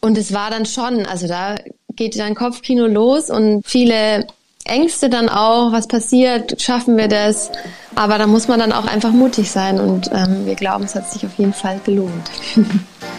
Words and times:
Und 0.00 0.16
es 0.16 0.32
war 0.32 0.50
dann 0.50 0.64
schon, 0.64 1.06
also 1.06 1.28
da 1.28 1.56
geht 1.94 2.18
dein 2.18 2.34
Kopfkino 2.34 2.86
los 2.86 3.30
und 3.30 3.62
viele 3.66 4.26
Ängste 4.64 5.10
dann 5.10 5.28
auch, 5.28 5.72
was 5.72 5.88
passiert, 5.88 6.60
schaffen 6.60 6.96
wir 6.96 7.08
das. 7.08 7.50
Aber 7.94 8.18
da 8.18 8.26
muss 8.26 8.48
man 8.48 8.60
dann 8.60 8.72
auch 8.72 8.86
einfach 8.86 9.10
mutig 9.10 9.50
sein 9.50 9.80
und 9.80 10.10
ähm, 10.12 10.46
wir 10.46 10.54
glauben, 10.54 10.84
es 10.84 10.94
hat 10.94 11.10
sich 11.10 11.26
auf 11.26 11.36
jeden 11.38 11.52
Fall 11.52 11.80
gelohnt. 11.84 12.30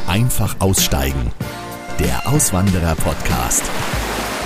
Einfach 0.07 0.55
aussteigen. 0.59 1.31
Der 1.99 2.28
Auswanderer-Podcast. 2.28 3.63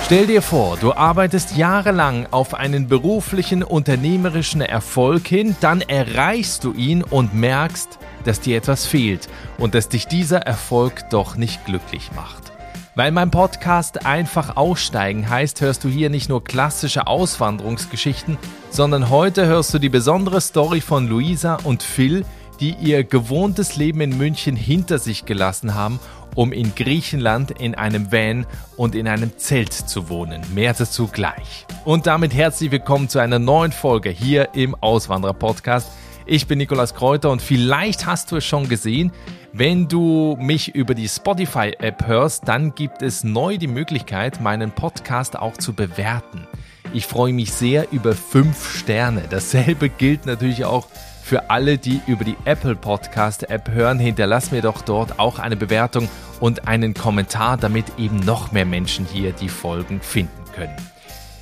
Stell 0.04 0.26
dir 0.26 0.42
vor, 0.42 0.76
du 0.76 0.92
arbeitest 0.92 1.56
jahrelang 1.56 2.28
auf 2.30 2.54
einen 2.54 2.86
beruflichen, 2.86 3.62
unternehmerischen 3.62 4.60
Erfolg 4.60 5.26
hin, 5.26 5.56
dann 5.60 5.80
erreichst 5.80 6.62
du 6.64 6.72
ihn 6.72 7.02
und 7.02 7.34
merkst, 7.34 7.98
dass 8.26 8.40
dir 8.40 8.56
etwas 8.56 8.86
fehlt 8.86 9.28
und 9.58 9.74
dass 9.74 9.88
dich 9.88 10.06
dieser 10.06 10.38
Erfolg 10.38 11.08
doch 11.10 11.36
nicht 11.36 11.64
glücklich 11.64 12.10
macht. 12.14 12.52
Weil 12.94 13.12
mein 13.12 13.30
Podcast 13.30 14.06
einfach 14.06 14.56
aussteigen 14.56 15.28
heißt, 15.28 15.60
hörst 15.60 15.84
du 15.84 15.88
hier 15.88 16.08
nicht 16.08 16.28
nur 16.28 16.42
klassische 16.42 17.06
Auswanderungsgeschichten, 17.06 18.38
sondern 18.70 19.10
heute 19.10 19.46
hörst 19.46 19.74
du 19.74 19.78
die 19.78 19.90
besondere 19.90 20.40
Story 20.40 20.80
von 20.80 21.06
Luisa 21.06 21.56
und 21.62 21.82
Phil, 21.82 22.24
die 22.58 22.74
ihr 22.74 23.04
gewohntes 23.04 23.76
Leben 23.76 24.00
in 24.00 24.16
München 24.16 24.56
hinter 24.56 24.98
sich 24.98 25.26
gelassen 25.26 25.74
haben 25.74 26.00
um 26.36 26.52
in 26.52 26.74
Griechenland 26.74 27.50
in 27.50 27.74
einem 27.74 28.12
Van 28.12 28.46
und 28.76 28.94
in 28.94 29.08
einem 29.08 29.36
Zelt 29.38 29.72
zu 29.72 30.08
wohnen. 30.08 30.42
Mehr 30.54 30.74
dazu 30.74 31.08
gleich. 31.08 31.66
Und 31.84 32.06
damit 32.06 32.34
herzlich 32.34 32.70
willkommen 32.70 33.08
zu 33.08 33.18
einer 33.18 33.38
neuen 33.38 33.72
Folge 33.72 34.10
hier 34.10 34.50
im 34.54 34.74
Auswanderer 34.74 35.34
Podcast. 35.34 35.90
Ich 36.28 36.48
bin 36.48 36.58
Nikolas 36.58 36.92
Kräuter 36.92 37.30
und 37.30 37.40
vielleicht 37.40 38.04
hast 38.04 38.32
du 38.32 38.36
es 38.36 38.44
schon 38.44 38.68
gesehen, 38.68 39.12
wenn 39.52 39.86
du 39.86 40.36
mich 40.40 40.74
über 40.74 40.96
die 40.96 41.08
Spotify-App 41.08 42.08
hörst, 42.08 42.48
dann 42.48 42.74
gibt 42.74 43.00
es 43.00 43.22
neu 43.22 43.58
die 43.58 43.68
Möglichkeit, 43.68 44.40
meinen 44.40 44.72
Podcast 44.72 45.38
auch 45.38 45.56
zu 45.56 45.72
bewerten. 45.72 46.44
Ich 46.92 47.06
freue 47.06 47.32
mich 47.32 47.52
sehr 47.52 47.92
über 47.92 48.12
fünf 48.12 48.76
Sterne. 48.76 49.22
Dasselbe 49.30 49.88
gilt 49.88 50.26
natürlich 50.26 50.64
auch 50.64 50.88
für 51.22 51.48
alle, 51.48 51.78
die 51.78 52.00
über 52.08 52.24
die 52.24 52.36
Apple 52.44 52.74
Podcast 52.74 53.48
App 53.48 53.70
hören. 53.70 54.00
Hinterlass 54.00 54.50
mir 54.50 54.62
doch 54.62 54.82
dort 54.82 55.20
auch 55.20 55.38
eine 55.38 55.56
Bewertung 55.56 56.08
und 56.40 56.66
einen 56.66 56.92
Kommentar, 56.92 57.56
damit 57.56 57.86
eben 57.98 58.16
noch 58.16 58.50
mehr 58.50 58.66
Menschen 58.66 59.06
hier 59.06 59.30
die 59.30 59.48
Folgen 59.48 60.00
finden 60.00 60.44
können. 60.56 60.76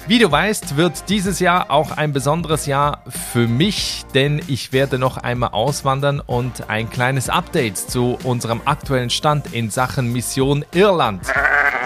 Wie 0.07 0.19
du 0.19 0.31
weißt, 0.31 0.77
wird 0.77 1.09
dieses 1.09 1.41
Jahr 1.41 1.71
auch 1.71 1.91
ein 1.91 2.13
besonderes 2.13 2.67
Jahr 2.67 3.03
für 3.09 3.49
mich, 3.49 4.05
denn 4.13 4.43
ich 4.49 4.75
werde 4.75 4.99
noch 4.99 5.17
einmal 5.17 5.53
auswandern 5.53 6.21
und 6.21 6.69
ein 6.69 6.91
kleines 6.91 7.31
Update 7.31 7.79
zu 7.79 8.19
unserem 8.23 8.61
aktuellen 8.67 9.09
Stand 9.09 9.55
in 9.55 9.71
Sachen 9.71 10.13
Mission 10.13 10.63
Irland. 10.75 11.23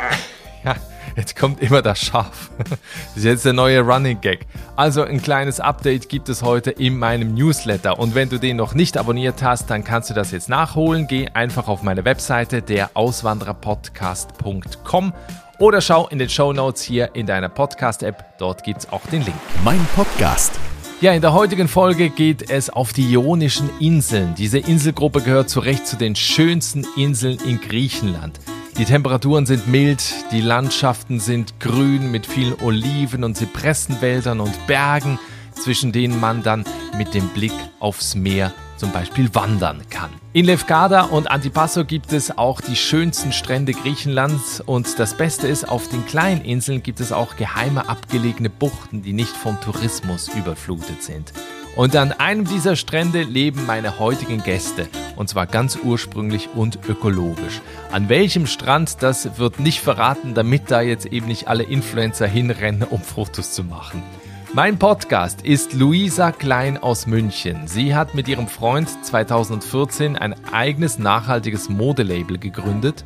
ja, 0.65 0.75
Jetzt 1.19 1.37
kommt 1.37 1.61
immer 1.63 1.83
das 1.83 2.01
Schaf. 2.01 2.51
Das 2.59 2.79
ist 3.17 3.25
jetzt 3.25 3.45
der 3.45 3.53
neue 3.53 3.81
Running 3.81 4.21
Gag. 4.21 4.47
Also 4.77 5.03
ein 5.03 5.21
kleines 5.21 5.59
Update 5.59 6.09
gibt 6.09 6.29
es 6.29 6.43
heute 6.43 6.71
in 6.71 6.97
meinem 6.97 7.35
Newsletter. 7.35 7.99
Und 7.99 8.15
wenn 8.15 8.29
du 8.29 8.39
den 8.39 8.57
noch 8.57 8.75
nicht 8.75 8.97
abonniert 8.97 9.43
hast, 9.43 9.69
dann 9.69 9.83
kannst 9.83 10.11
du 10.11 10.15
das 10.15 10.31
jetzt 10.31 10.49
nachholen. 10.49 11.09
Geh 11.09 11.27
einfach 11.35 11.67
auf 11.67 11.83
meine 11.83 12.05
Webseite 12.05 12.63
der 12.63 12.91
Auswandererpodcast.com 12.95 15.13
oder 15.59 15.81
schau 15.81 16.09
in 16.09 16.19
den 16.19 16.29
Show 16.29 16.53
Notes 16.53 16.83
hier 16.83 17.15
in 17.15 17.27
deiner 17.27 17.49
Podcast-App. 17.49 18.39
Dort 18.39 18.65
gibt 18.65 18.81
es 18.81 18.93
auch 18.93 19.05
den 19.07 19.25
Link. 19.25 19.37
Mein 19.65 19.85
Podcast. 19.95 20.59
Ja, 21.01 21.13
in 21.13 21.21
der 21.21 21.33
heutigen 21.33 21.69
Folge 21.69 22.11
geht 22.11 22.51
es 22.51 22.71
auf 22.71 22.93
die 22.93 23.13
Ionischen 23.13 23.71
Inseln. 23.79 24.35
Diese 24.37 24.59
Inselgruppe 24.59 25.21
gehört 25.21 25.49
zu 25.49 25.61
Recht 25.61 25.87
zu 25.87 25.97
den 25.97 26.17
schönsten 26.17 26.85
Inseln 26.97 27.39
in 27.47 27.61
Griechenland. 27.61 28.41
Die 28.79 28.85
Temperaturen 28.85 29.47
sind 29.47 29.69
mild, 29.69 30.03
die 30.33 30.41
Landschaften 30.41 31.21
sind 31.21 31.59
grün 31.61 32.11
mit 32.11 32.27
vielen 32.27 32.55
Oliven 32.61 33.25
und 33.25 33.37
Zypressenwäldern 33.37 34.41
und 34.41 34.67
Bergen, 34.67 35.19
zwischen 35.53 35.93
denen 35.93 36.21
man 36.21 36.43
dann 36.43 36.65
mit 36.97 37.15
dem 37.15 37.29
Blick 37.29 37.53
aufs 37.81 38.15
Meer 38.15 38.53
zum 38.79 38.93
Beispiel 38.93 39.35
wandern 39.35 39.83
kann. 39.91 40.11
In 40.33 40.47
Lefkada 40.47 41.03
und 41.03 41.31
Antipasso 41.31 41.85
gibt 41.85 42.13
es 42.13 42.39
auch 42.39 42.61
die 42.61 42.77
schönsten 42.77 43.33
Strände 43.33 43.73
Griechenlands 43.73 44.61
und 44.61 44.99
das 44.99 45.15
Beste 45.15 45.49
ist, 45.49 45.69
auf 45.69 45.89
den 45.89 46.07
kleinen 46.07 46.43
Inseln 46.43 46.83
gibt 46.83 47.01
es 47.01 47.13
auch 47.13 47.37
geheime 47.37 47.89
abgelegene 47.89 48.51
Buchten, 48.51 49.03
die 49.03 49.13
nicht 49.13 49.37
vom 49.37 49.61
Tourismus 49.61 50.29
überflutet 50.29 51.03
sind. 51.03 51.33
Und 51.79 51.95
an 51.95 52.11
einem 52.11 52.45
dieser 52.45 52.75
Strände 52.75 53.23
leben 53.23 53.65
meine 53.65 54.01
heutigen 54.01 54.43
Gäste. 54.43 54.89
Und 55.15 55.29
zwar 55.29 55.47
ganz 55.47 55.79
ursprünglich 55.81 56.49
und 56.55 56.81
ökologisch. 56.89 57.61
An 57.93 58.09
welchem 58.09 58.49
Strand, 58.49 59.01
das 59.01 59.39
wird 59.39 59.61
nicht 59.61 59.81
verraten, 59.81 60.35
damit 60.35 60.73
da 60.73 60.81
jetzt 60.81 61.07
eben 61.07 61.27
nicht 61.29 61.47
alle 61.47 61.63
Influencer 61.63 62.27
hinrennen, 62.27 62.83
um 62.83 63.01
Fotos 63.01 63.53
zu 63.53 63.63
machen. 63.63 64.03
Mein 64.55 64.79
Podcast 64.79 65.43
ist 65.43 65.75
Luisa 65.75 66.33
Klein 66.33 66.79
aus 66.79 67.07
München. 67.07 67.69
Sie 67.69 67.95
hat 67.95 68.15
mit 68.15 68.29
ihrem 68.29 68.49
Freund 68.49 68.89
2014 69.05 70.17
ein 70.17 70.35
eigenes 70.53 70.99
nachhaltiges 70.99 71.69
Modelabel 71.69 72.39
gegründet 72.39 73.05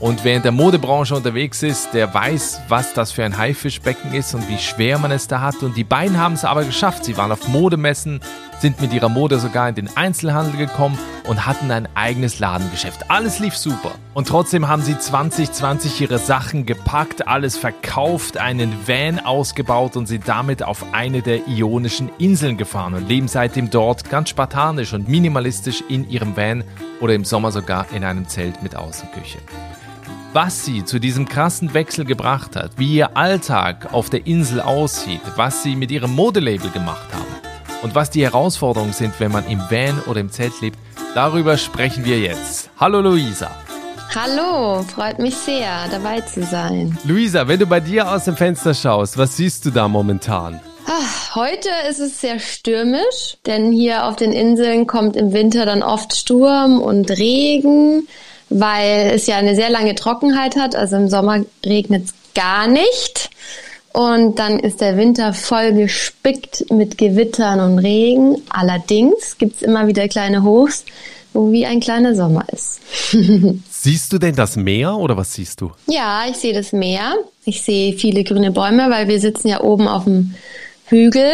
und 0.00 0.24
wer 0.24 0.36
in 0.36 0.42
der 0.42 0.52
Modebranche 0.52 1.14
unterwegs 1.14 1.62
ist, 1.62 1.92
der 1.92 2.12
weiß, 2.12 2.62
was 2.68 2.94
das 2.94 3.12
für 3.12 3.22
ein 3.22 3.36
Haifischbecken 3.36 4.14
ist 4.14 4.34
und 4.34 4.48
wie 4.48 4.56
schwer 4.56 4.98
man 4.98 5.10
es 5.10 5.28
da 5.28 5.42
hat. 5.42 5.62
Und 5.62 5.76
die 5.76 5.84
beiden 5.84 6.16
haben 6.16 6.32
es 6.32 6.46
aber 6.46 6.64
geschafft. 6.64 7.04
Sie 7.04 7.18
waren 7.18 7.30
auf 7.30 7.46
Modemessen, 7.48 8.20
sind 8.60 8.80
mit 8.80 8.92
ihrer 8.92 9.08
Mode 9.08 9.38
sogar 9.38 9.68
in 9.68 9.74
den 9.74 9.96
Einzelhandel 9.96 10.56
gekommen 10.56 10.98
und 11.26 11.46
hatten 11.46 11.70
ein 11.70 11.88
eigenes 11.94 12.38
Ladengeschäft. 12.38 13.10
Alles 13.10 13.38
lief 13.38 13.56
super. 13.56 13.92
Und 14.14 14.28
trotzdem 14.28 14.68
haben 14.68 14.82
sie 14.82 14.98
2020 14.98 16.00
ihre 16.00 16.18
Sachen 16.18 16.66
gepackt, 16.66 17.26
alles 17.26 17.56
verkauft, 17.56 18.36
einen 18.36 18.72
Van 18.86 19.20
ausgebaut 19.20 19.96
und 19.96 20.06
sind 20.06 20.28
damit 20.28 20.62
auf 20.62 20.84
eine 20.92 21.22
der 21.22 21.48
ionischen 21.48 22.10
Inseln 22.18 22.56
gefahren 22.56 22.94
und 22.94 23.08
leben 23.08 23.28
seitdem 23.28 23.70
dort 23.70 24.10
ganz 24.10 24.30
spartanisch 24.30 24.92
und 24.92 25.08
minimalistisch 25.08 25.82
in 25.88 26.08
ihrem 26.08 26.36
Van 26.36 26.64
oder 27.00 27.14
im 27.14 27.24
Sommer 27.24 27.52
sogar 27.52 27.86
in 27.92 28.04
einem 28.04 28.28
Zelt 28.28 28.62
mit 28.62 28.76
Außenküche 28.76 29.38
was 30.32 30.64
sie 30.64 30.84
zu 30.84 31.00
diesem 31.00 31.28
krassen 31.28 31.74
Wechsel 31.74 32.04
gebracht 32.04 32.54
hat, 32.54 32.78
wie 32.78 32.94
ihr 32.94 33.16
Alltag 33.16 33.92
auf 33.92 34.10
der 34.10 34.28
Insel 34.28 34.60
aussieht, 34.60 35.22
was 35.34 35.64
sie 35.64 35.74
mit 35.74 35.90
ihrem 35.90 36.14
Modelabel 36.14 36.70
gemacht 36.70 37.08
haben 37.12 37.19
und 37.82 37.94
was 37.94 38.10
die 38.10 38.22
Herausforderungen 38.22 38.92
sind, 38.92 39.14
wenn 39.18 39.32
man 39.32 39.46
im 39.48 39.60
Van 39.70 40.02
oder 40.06 40.20
im 40.20 40.30
Zelt 40.30 40.60
lebt, 40.60 40.78
darüber 41.14 41.56
sprechen 41.56 42.04
wir 42.04 42.18
jetzt. 42.18 42.70
Hallo 42.78 43.00
Luisa. 43.00 43.50
Hallo, 44.14 44.82
freut 44.82 45.18
mich 45.18 45.36
sehr, 45.36 45.86
dabei 45.90 46.20
zu 46.20 46.42
sein. 46.42 46.98
Luisa, 47.04 47.46
wenn 47.46 47.60
du 47.60 47.66
bei 47.66 47.80
dir 47.80 48.10
aus 48.10 48.24
dem 48.24 48.36
Fenster 48.36 48.74
schaust, 48.74 49.16
was 49.16 49.36
siehst 49.36 49.64
du 49.66 49.70
da 49.70 49.86
momentan? 49.86 50.60
Ach, 50.86 51.36
heute 51.36 51.68
ist 51.88 52.00
es 52.00 52.20
sehr 52.20 52.40
stürmisch, 52.40 53.36
denn 53.46 53.70
hier 53.70 54.06
auf 54.06 54.16
den 54.16 54.32
Inseln 54.32 54.86
kommt 54.86 55.16
im 55.16 55.32
Winter 55.32 55.64
dann 55.64 55.82
oft 55.82 56.16
Sturm 56.16 56.80
und 56.80 57.10
Regen 57.10 58.08
weil 58.50 59.12
es 59.14 59.26
ja 59.26 59.36
eine 59.36 59.54
sehr 59.54 59.70
lange 59.70 59.94
Trockenheit 59.94 60.56
hat. 60.56 60.76
Also 60.76 60.96
im 60.96 61.08
Sommer 61.08 61.44
regnet 61.64 62.06
es 62.06 62.14
gar 62.34 62.66
nicht. 62.66 63.30
Und 63.92 64.38
dann 64.38 64.58
ist 64.58 64.80
der 64.80 64.96
Winter 64.96 65.32
voll 65.32 65.72
gespickt 65.72 66.70
mit 66.70 66.96
Gewittern 66.96 67.60
und 67.60 67.78
Regen. 67.80 68.40
Allerdings 68.48 69.36
gibt's 69.36 69.62
immer 69.62 69.88
wieder 69.88 70.06
kleine 70.06 70.44
Hochs, 70.44 70.84
wo 71.32 71.50
wie 71.50 71.66
ein 71.66 71.80
kleiner 71.80 72.14
Sommer 72.14 72.44
ist. 72.52 72.80
siehst 73.70 74.12
du 74.12 74.18
denn 74.18 74.36
das 74.36 74.56
Meer 74.56 74.94
oder 74.96 75.16
was 75.16 75.34
siehst 75.34 75.60
du? 75.60 75.72
Ja, 75.86 76.24
ich 76.28 76.36
sehe 76.36 76.54
das 76.54 76.72
Meer. 76.72 77.14
Ich 77.44 77.62
sehe 77.62 77.94
viele 77.94 78.22
grüne 78.22 78.52
Bäume, 78.52 78.90
weil 78.90 79.08
wir 79.08 79.18
sitzen 79.18 79.48
ja 79.48 79.60
oben 79.60 79.88
auf 79.88 80.04
dem 80.04 80.34
Hügel 80.86 81.32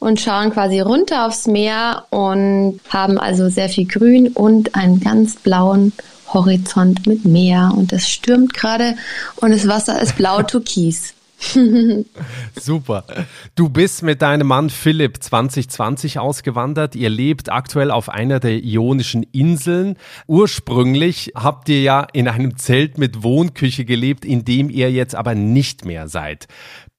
und 0.00 0.20
schauen 0.20 0.50
quasi 0.50 0.80
runter 0.80 1.26
aufs 1.26 1.46
Meer 1.46 2.06
und 2.10 2.80
haben 2.88 3.18
also 3.18 3.48
sehr 3.48 3.68
viel 3.68 3.86
Grün 3.86 4.28
und 4.28 4.74
einen 4.74 4.98
ganz 4.98 5.36
blauen 5.36 5.92
Horizont 6.34 7.06
mit 7.06 7.24
Meer 7.24 7.72
und 7.76 7.92
es 7.92 8.08
stürmt 8.08 8.54
gerade 8.54 8.96
und 9.36 9.52
das 9.52 9.68
Wasser 9.68 10.00
ist 10.00 10.16
blau-türkis. 10.16 11.14
Super. 12.60 13.04
Du 13.54 13.68
bist 13.68 14.02
mit 14.02 14.22
deinem 14.22 14.46
Mann 14.46 14.70
Philipp 14.70 15.22
2020 15.22 16.18
ausgewandert. 16.18 16.94
Ihr 16.94 17.10
lebt 17.10 17.50
aktuell 17.50 17.90
auf 17.90 18.08
einer 18.08 18.38
der 18.40 18.62
ionischen 18.62 19.24
Inseln. 19.32 19.96
Ursprünglich 20.26 21.32
habt 21.34 21.68
ihr 21.68 21.82
ja 21.82 22.06
in 22.12 22.28
einem 22.28 22.56
Zelt 22.56 22.98
mit 22.98 23.22
Wohnküche 23.22 23.84
gelebt, 23.84 24.24
in 24.24 24.44
dem 24.44 24.70
ihr 24.70 24.90
jetzt 24.92 25.14
aber 25.14 25.34
nicht 25.34 25.84
mehr 25.84 26.08
seid. 26.08 26.46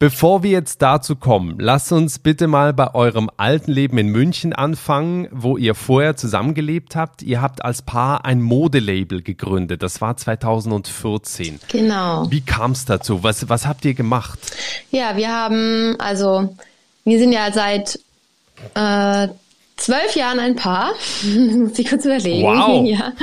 Bevor 0.04 0.44
wir 0.44 0.52
jetzt 0.52 0.82
dazu 0.82 1.16
kommen, 1.16 1.56
lasst 1.60 1.94
uns 1.94 2.20
bitte 2.20 2.48
mal 2.48 2.74
bei 2.74 2.94
eurem 2.94 3.32
alten 3.38 3.72
Leben 3.72 3.98
in 3.98 4.10
München 4.10 4.52
anfangen, 4.52 5.30
wo 5.32 5.56
ihr 5.56 5.76
vorher 5.76 6.18
zusammengelebt 6.18 6.98
habt. 6.98 7.22
Ihr 7.22 7.42
habt 7.42 7.64
als 7.64 7.84
Paar 7.84 8.26
ein 8.26 8.42
Modelabel 8.42 9.22
gegründet. 9.22 9.82
Das 9.82 10.02
war 10.02 10.18
2014. 10.18 11.62
Genau. 11.70 12.30
Wie 12.30 12.42
kam 12.42 12.72
es 12.72 12.84
dazu? 12.84 13.24
Was, 13.24 13.48
was 13.48 13.66
habt 13.66 13.86
ihr 13.86 13.94
gemacht? 13.94 14.40
Ja, 14.92 15.16
wir 15.16 15.30
haben, 15.30 15.96
also, 16.00 16.54
wir 17.06 17.18
sind 17.18 17.32
ja 17.32 17.54
seit 17.54 17.98
äh, 18.74 19.30
zwölf 19.78 20.16
Jahren 20.16 20.40
ein 20.40 20.56
Paar, 20.56 20.94
muss 21.24 21.78
ich 21.78 21.90
kurz 21.90 22.06
überlegen. 22.06 22.44
Wow. 22.44 22.84
Ja. 22.94 23.14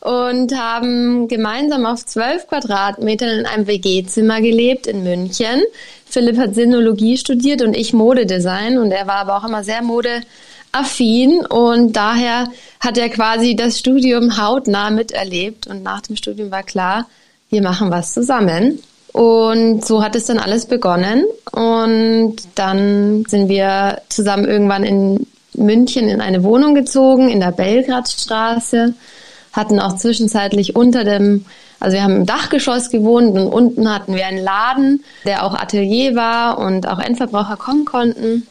Und 0.00 0.56
haben 0.56 1.28
gemeinsam 1.28 1.86
auf 1.86 2.04
zwölf 2.04 2.46
Quadratmetern 2.46 3.40
in 3.40 3.46
einem 3.46 3.66
WG-Zimmer 3.66 4.40
gelebt 4.40 4.86
in 4.86 5.02
München. 5.04 5.62
Philipp 6.06 6.38
hat 6.38 6.54
Sinologie 6.54 7.16
studiert 7.16 7.62
und 7.62 7.76
ich 7.76 7.92
Modedesign 7.92 8.78
und 8.78 8.90
er 8.90 9.06
war 9.06 9.16
aber 9.16 9.36
auch 9.36 9.44
immer 9.44 9.64
sehr 9.64 9.82
modeaffin 9.82 11.44
und 11.46 11.94
daher 11.94 12.48
hat 12.80 12.98
er 12.98 13.08
quasi 13.08 13.56
das 13.56 13.78
Studium 13.78 14.36
hautnah 14.36 14.90
miterlebt 14.90 15.66
und 15.66 15.82
nach 15.82 16.02
dem 16.02 16.16
Studium 16.16 16.50
war 16.50 16.62
klar, 16.62 17.06
wir 17.48 17.62
machen 17.62 17.90
was 17.90 18.12
zusammen. 18.12 18.80
Und 19.12 19.84
so 19.84 20.02
hat 20.02 20.16
es 20.16 20.24
dann 20.24 20.38
alles 20.38 20.66
begonnen. 20.66 21.26
Und 21.52 22.36
dann 22.54 23.24
sind 23.28 23.50
wir 23.50 24.00
zusammen 24.08 24.46
irgendwann 24.46 24.84
in 24.84 25.26
München 25.54 26.08
in 26.08 26.20
eine 26.20 26.42
Wohnung 26.42 26.74
gezogen, 26.74 27.28
in 27.28 27.40
der 27.40 27.52
Belgradstraße, 27.52 28.94
hatten 29.52 29.80
auch 29.80 29.96
zwischenzeitlich 29.96 30.76
unter 30.76 31.04
dem, 31.04 31.44
also 31.78 31.94
wir 31.94 32.02
haben 32.02 32.16
im 32.16 32.26
Dachgeschoss 32.26 32.90
gewohnt 32.90 33.36
und 33.36 33.46
unten 33.46 33.92
hatten 33.92 34.14
wir 34.14 34.26
einen 34.26 34.42
Laden, 34.42 35.04
der 35.24 35.44
auch 35.44 35.54
Atelier 35.54 36.14
war 36.14 36.58
und 36.58 36.88
auch 36.88 36.98
Endverbraucher 36.98 37.56
kommen 37.56 37.84
konnten. 37.84 38.46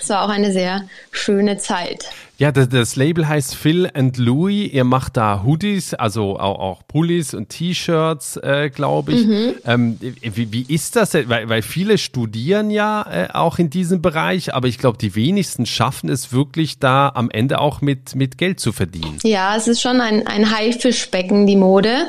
Es 0.00 0.08
war 0.08 0.24
auch 0.24 0.28
eine 0.28 0.52
sehr 0.52 0.88
schöne 1.10 1.58
Zeit. 1.58 2.06
Ja, 2.38 2.52
das, 2.52 2.68
das, 2.68 2.94
Label 2.94 3.26
heißt 3.26 3.56
Phil 3.56 3.90
and 3.92 4.16
Louis. 4.16 4.70
Ihr 4.72 4.84
macht 4.84 5.16
da 5.16 5.42
Hoodies, 5.44 5.94
also 5.94 6.38
auch, 6.38 6.60
auch 6.60 6.82
Pullis 6.86 7.34
und 7.34 7.48
T-Shirts, 7.48 8.36
äh, 8.36 8.70
glaube 8.70 9.12
ich. 9.12 9.26
Mhm. 9.26 9.54
Ähm, 9.66 9.98
wie, 10.22 10.52
wie, 10.52 10.62
ist 10.72 10.94
das? 10.94 11.14
Weil, 11.14 11.48
weil 11.48 11.62
viele 11.62 11.98
studieren 11.98 12.70
ja 12.70 13.04
äh, 13.10 13.28
auch 13.32 13.58
in 13.58 13.70
diesem 13.70 14.02
Bereich, 14.02 14.54
aber 14.54 14.68
ich 14.68 14.78
glaube, 14.78 14.98
die 14.98 15.16
wenigsten 15.16 15.66
schaffen 15.66 16.08
es 16.10 16.32
wirklich 16.32 16.78
da 16.78 17.10
am 17.12 17.28
Ende 17.28 17.60
auch 17.60 17.80
mit, 17.80 18.14
mit 18.14 18.38
Geld 18.38 18.60
zu 18.60 18.72
verdienen. 18.72 19.18
Ja, 19.24 19.56
es 19.56 19.66
ist 19.66 19.80
schon 19.80 20.00
ein, 20.00 20.24
ein 20.28 20.56
Haifischbecken, 20.56 21.44
die 21.48 21.56
Mode. 21.56 22.06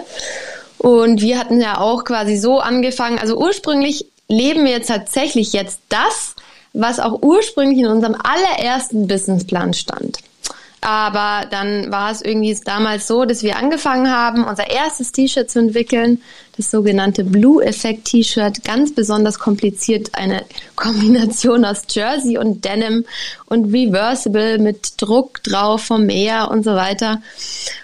Und 0.78 1.22
wir 1.22 1.40
hatten 1.40 1.60
ja 1.60 1.80
auch 1.80 2.06
quasi 2.06 2.38
so 2.38 2.60
angefangen. 2.60 3.18
Also 3.18 3.36
ursprünglich 3.38 4.06
leben 4.28 4.64
wir 4.64 4.72
jetzt 4.72 4.88
tatsächlich 4.88 5.54
jetzt 5.54 5.82
das, 5.90 6.36
was 6.74 7.00
auch 7.00 7.22
ursprünglich 7.22 7.80
in 7.80 7.88
unserem 7.88 8.16
allerersten 8.16 9.08
Businessplan 9.08 9.74
stand. 9.74 10.20
Aber 10.82 11.46
dann 11.50 11.92
war 11.92 12.12
es 12.12 12.22
irgendwie 12.22 12.58
damals 12.64 13.08
so, 13.08 13.26
dass 13.26 13.44
wir 13.44 13.58
angefangen 13.58 14.10
haben, 14.10 14.46
unser 14.46 14.70
erstes 14.70 15.12
T-Shirt 15.12 15.52
zu 15.52 15.60
entwickeln, 15.60 16.22
das 16.56 16.72
sogenannte 16.72 17.26
Blue 17.26 17.64
Effect 17.64 18.06
T-Shirt, 18.06 18.64
ganz 18.64 18.96
besonders 18.96 19.40
kompliziert, 19.40 20.12
eine 20.14 20.46
Kombination 20.78 21.66
aus 21.66 21.84
Jersey 21.90 22.38
und 22.38 22.64
Denim 22.64 23.06
und 23.48 23.74
Reversible 23.74 24.58
mit 24.58 24.94
Druck 25.02 25.44
drauf 25.44 25.84
vom 25.84 26.06
Meer 26.06 26.50
und 26.50 26.64
so 26.64 26.76
weiter. 26.76 27.22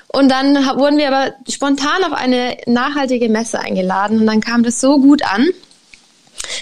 Und 0.07 0.29
dann 0.31 0.55
wurden 0.77 0.97
wir 0.97 1.13
aber 1.13 1.33
spontan 1.49 2.05
auf 2.05 2.13
eine 2.13 2.55
nachhaltige 2.65 3.27
Messe 3.27 3.59
eingeladen 3.59 4.21
und 4.21 4.27
dann 4.27 4.39
kam 4.39 4.63
das 4.63 4.79
so 4.79 4.99
gut 4.99 5.21
an, 5.23 5.49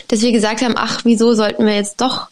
dass 0.08 0.22
wir 0.22 0.32
gesagt 0.32 0.62
haben, 0.62 0.76
ach, 0.78 1.02
wieso 1.04 1.34
sollten 1.34 1.66
wir 1.66 1.76
jetzt 1.76 2.02
doch 2.02 2.28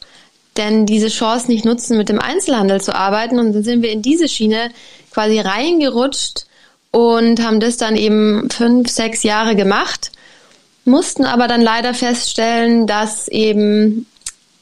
denn 0.57 0.85
diese 0.85 1.07
Chance 1.07 1.47
nicht 1.47 1.63
nutzen, 1.63 1.97
mit 1.97 2.09
dem 2.09 2.19
Einzelhandel 2.19 2.81
zu 2.81 2.93
arbeiten? 2.93 3.39
Und 3.39 3.53
dann 3.53 3.63
sind 3.63 3.81
wir 3.81 3.91
in 3.91 4.01
diese 4.01 4.27
Schiene 4.27 4.71
quasi 5.11 5.39
reingerutscht 5.39 6.45
und 6.91 7.41
haben 7.41 7.59
das 7.59 7.77
dann 7.77 7.95
eben 7.95 8.49
fünf, 8.49 8.89
sechs 8.89 9.23
Jahre 9.23 9.55
gemacht, 9.55 10.11
mussten 10.83 11.25
aber 11.25 11.47
dann 11.47 11.61
leider 11.61 11.93
feststellen, 11.93 12.87
dass 12.87 13.27
eben 13.27 14.05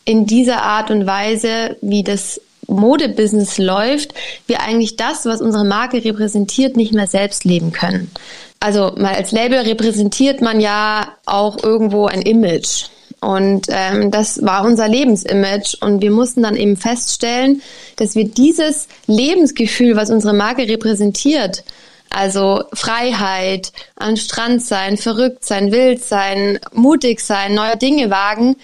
in 0.06 0.26
dieser 0.26 0.64
Art 0.64 0.92
und 0.92 1.06
Weise, 1.06 1.78
wie 1.82 2.04
das 2.04 2.42
Modebusiness 2.68 3.58
läuft, 3.58 4.14
wir 4.48 4.62
eigentlich 4.62 4.96
das, 4.96 5.26
was 5.26 5.42
unsere 5.42 5.66
Marke 5.66 6.04
repräsentiert, 6.04 6.78
nicht 6.78 6.94
mehr 6.94 7.08
selbst 7.08 7.46
leben 7.46 7.72
können. 7.72 8.12
Also 8.60 8.94
mal 8.98 9.16
als 9.16 9.32
Label 9.32 9.60
repräsentiert 9.60 10.42
man 10.42 10.60
ja 10.60 11.14
auch 11.26 11.64
irgendwo 11.64 12.08
ein 12.08 12.22
Image. 12.22 12.86
Und 13.22 13.68
ähm, 13.70 14.12
das 14.12 14.42
war 14.44 14.66
unser 14.66 14.88
Lebensimage. 14.88 15.78
Und 15.82 16.02
wir 16.02 16.12
mussten 16.12 16.44
dann 16.44 16.56
eben 16.56 16.78
feststellen, 16.78 17.62
dass 17.98 18.16
wir 18.16 18.26
dieses 18.26 18.88
Lebensgefühl, 19.08 19.96
was 19.96 20.10
unsere 20.10 20.34
Marke 20.34 20.68
repräsentiert, 20.68 21.64
also 22.10 22.64
Freiheit, 22.74 23.72
an 23.96 24.18
Strand 24.18 24.64
sein, 24.64 24.98
verrückt 24.98 25.46
sein, 25.46 25.72
wild 25.72 26.04
sein, 26.04 26.60
mutig 26.74 27.20
sein, 27.20 27.54
neue 27.54 27.78
Dinge 27.78 28.10
wagen, 28.10 28.56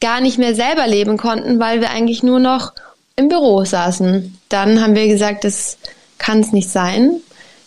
gar 0.00 0.20
nicht 0.20 0.38
mehr 0.38 0.54
selber 0.54 0.86
leben 0.86 1.16
konnten, 1.16 1.60
weil 1.60 1.80
wir 1.80 1.90
eigentlich 1.90 2.22
nur 2.22 2.38
noch 2.38 2.72
im 3.16 3.28
Büro 3.28 3.64
saßen. 3.64 4.38
Dann 4.48 4.80
haben 4.80 4.94
wir 4.94 5.06
gesagt, 5.06 5.44
das 5.44 5.76
kann 6.18 6.40
es 6.40 6.52
nicht 6.52 6.70
sein. 6.70 7.20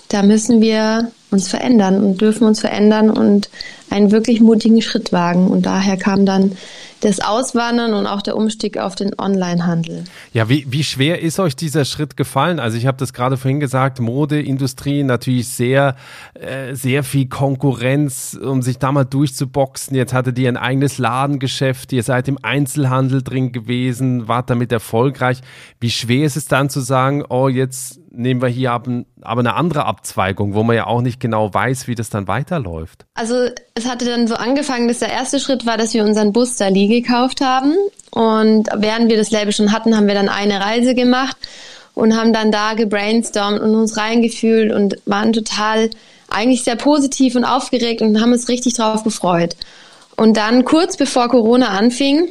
Da 0.09 0.23
müssen 0.23 0.61
wir 0.61 1.11
uns 1.31 1.47
verändern 1.47 2.03
und 2.03 2.21
dürfen 2.21 2.47
uns 2.47 2.61
verändern 2.61 3.09
und 3.09 3.49
einen 3.89 4.11
wirklich 4.11 4.41
mutigen 4.41 4.81
Schritt 4.81 5.11
wagen. 5.11 5.47
Und 5.47 5.65
daher 5.65 5.97
kam 5.97 6.25
dann 6.25 6.57
das 7.01 7.19
Auswandern 7.19 7.93
und 7.93 8.07
auch 8.07 8.21
der 8.21 8.35
Umstieg 8.35 8.77
auf 8.77 8.95
den 8.95 9.11
Onlinehandel. 9.17 10.05
Ja, 10.33 10.49
wie, 10.49 10.65
wie 10.69 10.83
schwer 10.83 11.21
ist 11.21 11.39
euch 11.39 11.55
dieser 11.55 11.85
Schritt 11.85 12.17
gefallen? 12.17 12.59
Also 12.59 12.77
ich 12.77 12.87
habe 12.87 12.97
das 12.97 13.13
gerade 13.13 13.37
vorhin 13.37 13.59
gesagt, 13.59 13.99
Modeindustrie 13.99 15.03
natürlich 15.03 15.47
sehr, 15.49 15.95
äh, 16.33 16.73
sehr 16.73 17.03
viel 17.03 17.27
Konkurrenz, 17.27 18.37
um 18.41 18.61
sich 18.61 18.79
da 18.79 18.91
mal 18.91 19.05
durchzuboxen. 19.05 19.95
Jetzt 19.95 20.13
hattet 20.13 20.39
ihr 20.39 20.49
ein 20.49 20.57
eigenes 20.57 20.97
Ladengeschäft, 20.97 21.93
ihr 21.93 22.03
seid 22.03 22.27
im 22.27 22.39
Einzelhandel 22.41 23.21
drin 23.21 23.51
gewesen, 23.51 24.27
wart 24.27 24.49
damit 24.49 24.71
erfolgreich. 24.71 25.41
Wie 25.79 25.91
schwer 25.91 26.25
ist 26.25 26.37
es 26.37 26.45
dann 26.47 26.69
zu 26.69 26.79
sagen, 26.79 27.23
oh, 27.29 27.47
jetzt 27.47 27.99
nehmen 28.17 28.41
wir 28.41 28.49
hier 28.49 28.71
aber 28.71 29.39
eine 29.39 29.53
andere 29.53 29.85
Abzweigung, 29.85 30.53
wo 30.53 30.63
man 30.63 30.75
ja 30.75 30.87
auch 30.87 31.01
nicht 31.01 31.19
genau 31.19 31.53
weiß, 31.53 31.87
wie 31.87 31.95
das 31.95 32.09
dann 32.09 32.27
weiterläuft. 32.27 33.05
Also 33.13 33.35
es 33.75 33.87
hatte 33.87 34.05
dann 34.05 34.27
so 34.27 34.35
angefangen, 34.35 34.87
dass 34.87 34.99
der 34.99 35.11
erste 35.11 35.39
Schritt 35.39 35.65
war, 35.65 35.77
dass 35.77 35.93
wir 35.93 36.03
unseren 36.03 36.33
Bus 36.33 36.57
Dali 36.57 36.87
gekauft 36.87 37.41
haben. 37.41 37.73
Und 38.11 38.67
während 38.75 39.09
wir 39.09 39.17
das 39.17 39.31
Label 39.31 39.53
schon 39.53 39.71
hatten, 39.71 39.95
haben 39.95 40.07
wir 40.07 40.15
dann 40.15 40.29
eine 40.29 40.59
Reise 40.59 40.95
gemacht 40.95 41.37
und 41.93 42.17
haben 42.17 42.33
dann 42.33 42.51
da 42.51 42.73
gebrainstormt 42.73 43.59
und 43.59 43.75
uns 43.75 43.97
reingefühlt 43.97 44.73
und 44.73 44.97
waren 45.05 45.33
total 45.33 45.89
eigentlich 46.29 46.63
sehr 46.63 46.75
positiv 46.75 47.35
und 47.35 47.45
aufgeregt 47.45 48.01
und 48.01 48.19
haben 48.19 48.33
uns 48.33 48.49
richtig 48.49 48.73
drauf 48.73 49.03
gefreut. 49.03 49.55
Und 50.15 50.37
dann 50.37 50.65
kurz 50.65 50.97
bevor 50.97 51.29
Corona 51.29 51.67
anfing, 51.67 52.27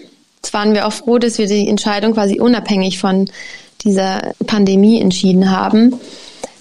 waren 0.52 0.74
wir 0.74 0.86
auch 0.86 0.92
froh, 0.92 1.18
dass 1.18 1.38
wir 1.38 1.46
die 1.46 1.68
Entscheidung 1.68 2.14
quasi 2.14 2.40
unabhängig 2.40 2.98
von 2.98 3.28
dieser 3.86 4.34
Pandemie 4.46 5.00
entschieden 5.00 5.50
haben, 5.50 5.98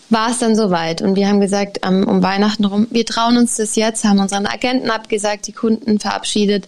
war 0.09 0.31
es 0.31 0.39
dann 0.39 0.55
soweit. 0.55 1.01
Und 1.01 1.15
wir 1.15 1.27
haben 1.27 1.41
gesagt, 1.41 1.85
um, 1.85 2.07
um 2.07 2.23
Weihnachten 2.23 2.63
rum, 2.63 2.87
wir 2.91 3.05
trauen 3.05 3.37
uns 3.37 3.57
das 3.57 3.75
jetzt, 3.75 4.05
haben 4.05 4.19
unseren 4.19 4.45
Agenten 4.45 4.89
abgesagt, 4.89 5.47
die 5.47 5.51
Kunden 5.51 5.99
verabschiedet. 5.99 6.67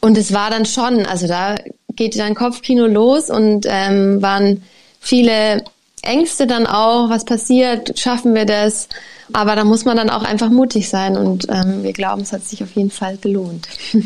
Und 0.00 0.18
es 0.18 0.32
war 0.32 0.50
dann 0.50 0.66
schon, 0.66 1.06
also 1.06 1.28
da 1.28 1.54
geht 1.94 2.18
dein 2.18 2.34
Kopfkino 2.34 2.86
los 2.86 3.30
und 3.30 3.66
ähm, 3.68 4.20
waren 4.20 4.62
viele 4.98 5.62
Ängste 6.02 6.46
dann 6.46 6.66
auch, 6.66 7.08
was 7.08 7.24
passiert, 7.24 7.98
schaffen 7.98 8.34
wir 8.34 8.44
das? 8.44 8.88
Aber 9.32 9.56
da 9.56 9.64
muss 9.64 9.84
man 9.84 9.96
dann 9.96 10.10
auch 10.10 10.22
einfach 10.22 10.50
mutig 10.50 10.88
sein 10.88 11.16
und 11.16 11.46
ähm, 11.48 11.82
wir 11.82 11.92
glauben, 11.92 12.22
es 12.22 12.32
hat 12.32 12.44
sich 12.44 12.62
auf 12.62 12.72
jeden 12.72 12.90
Fall 12.90 13.16
gelohnt. 13.16 13.68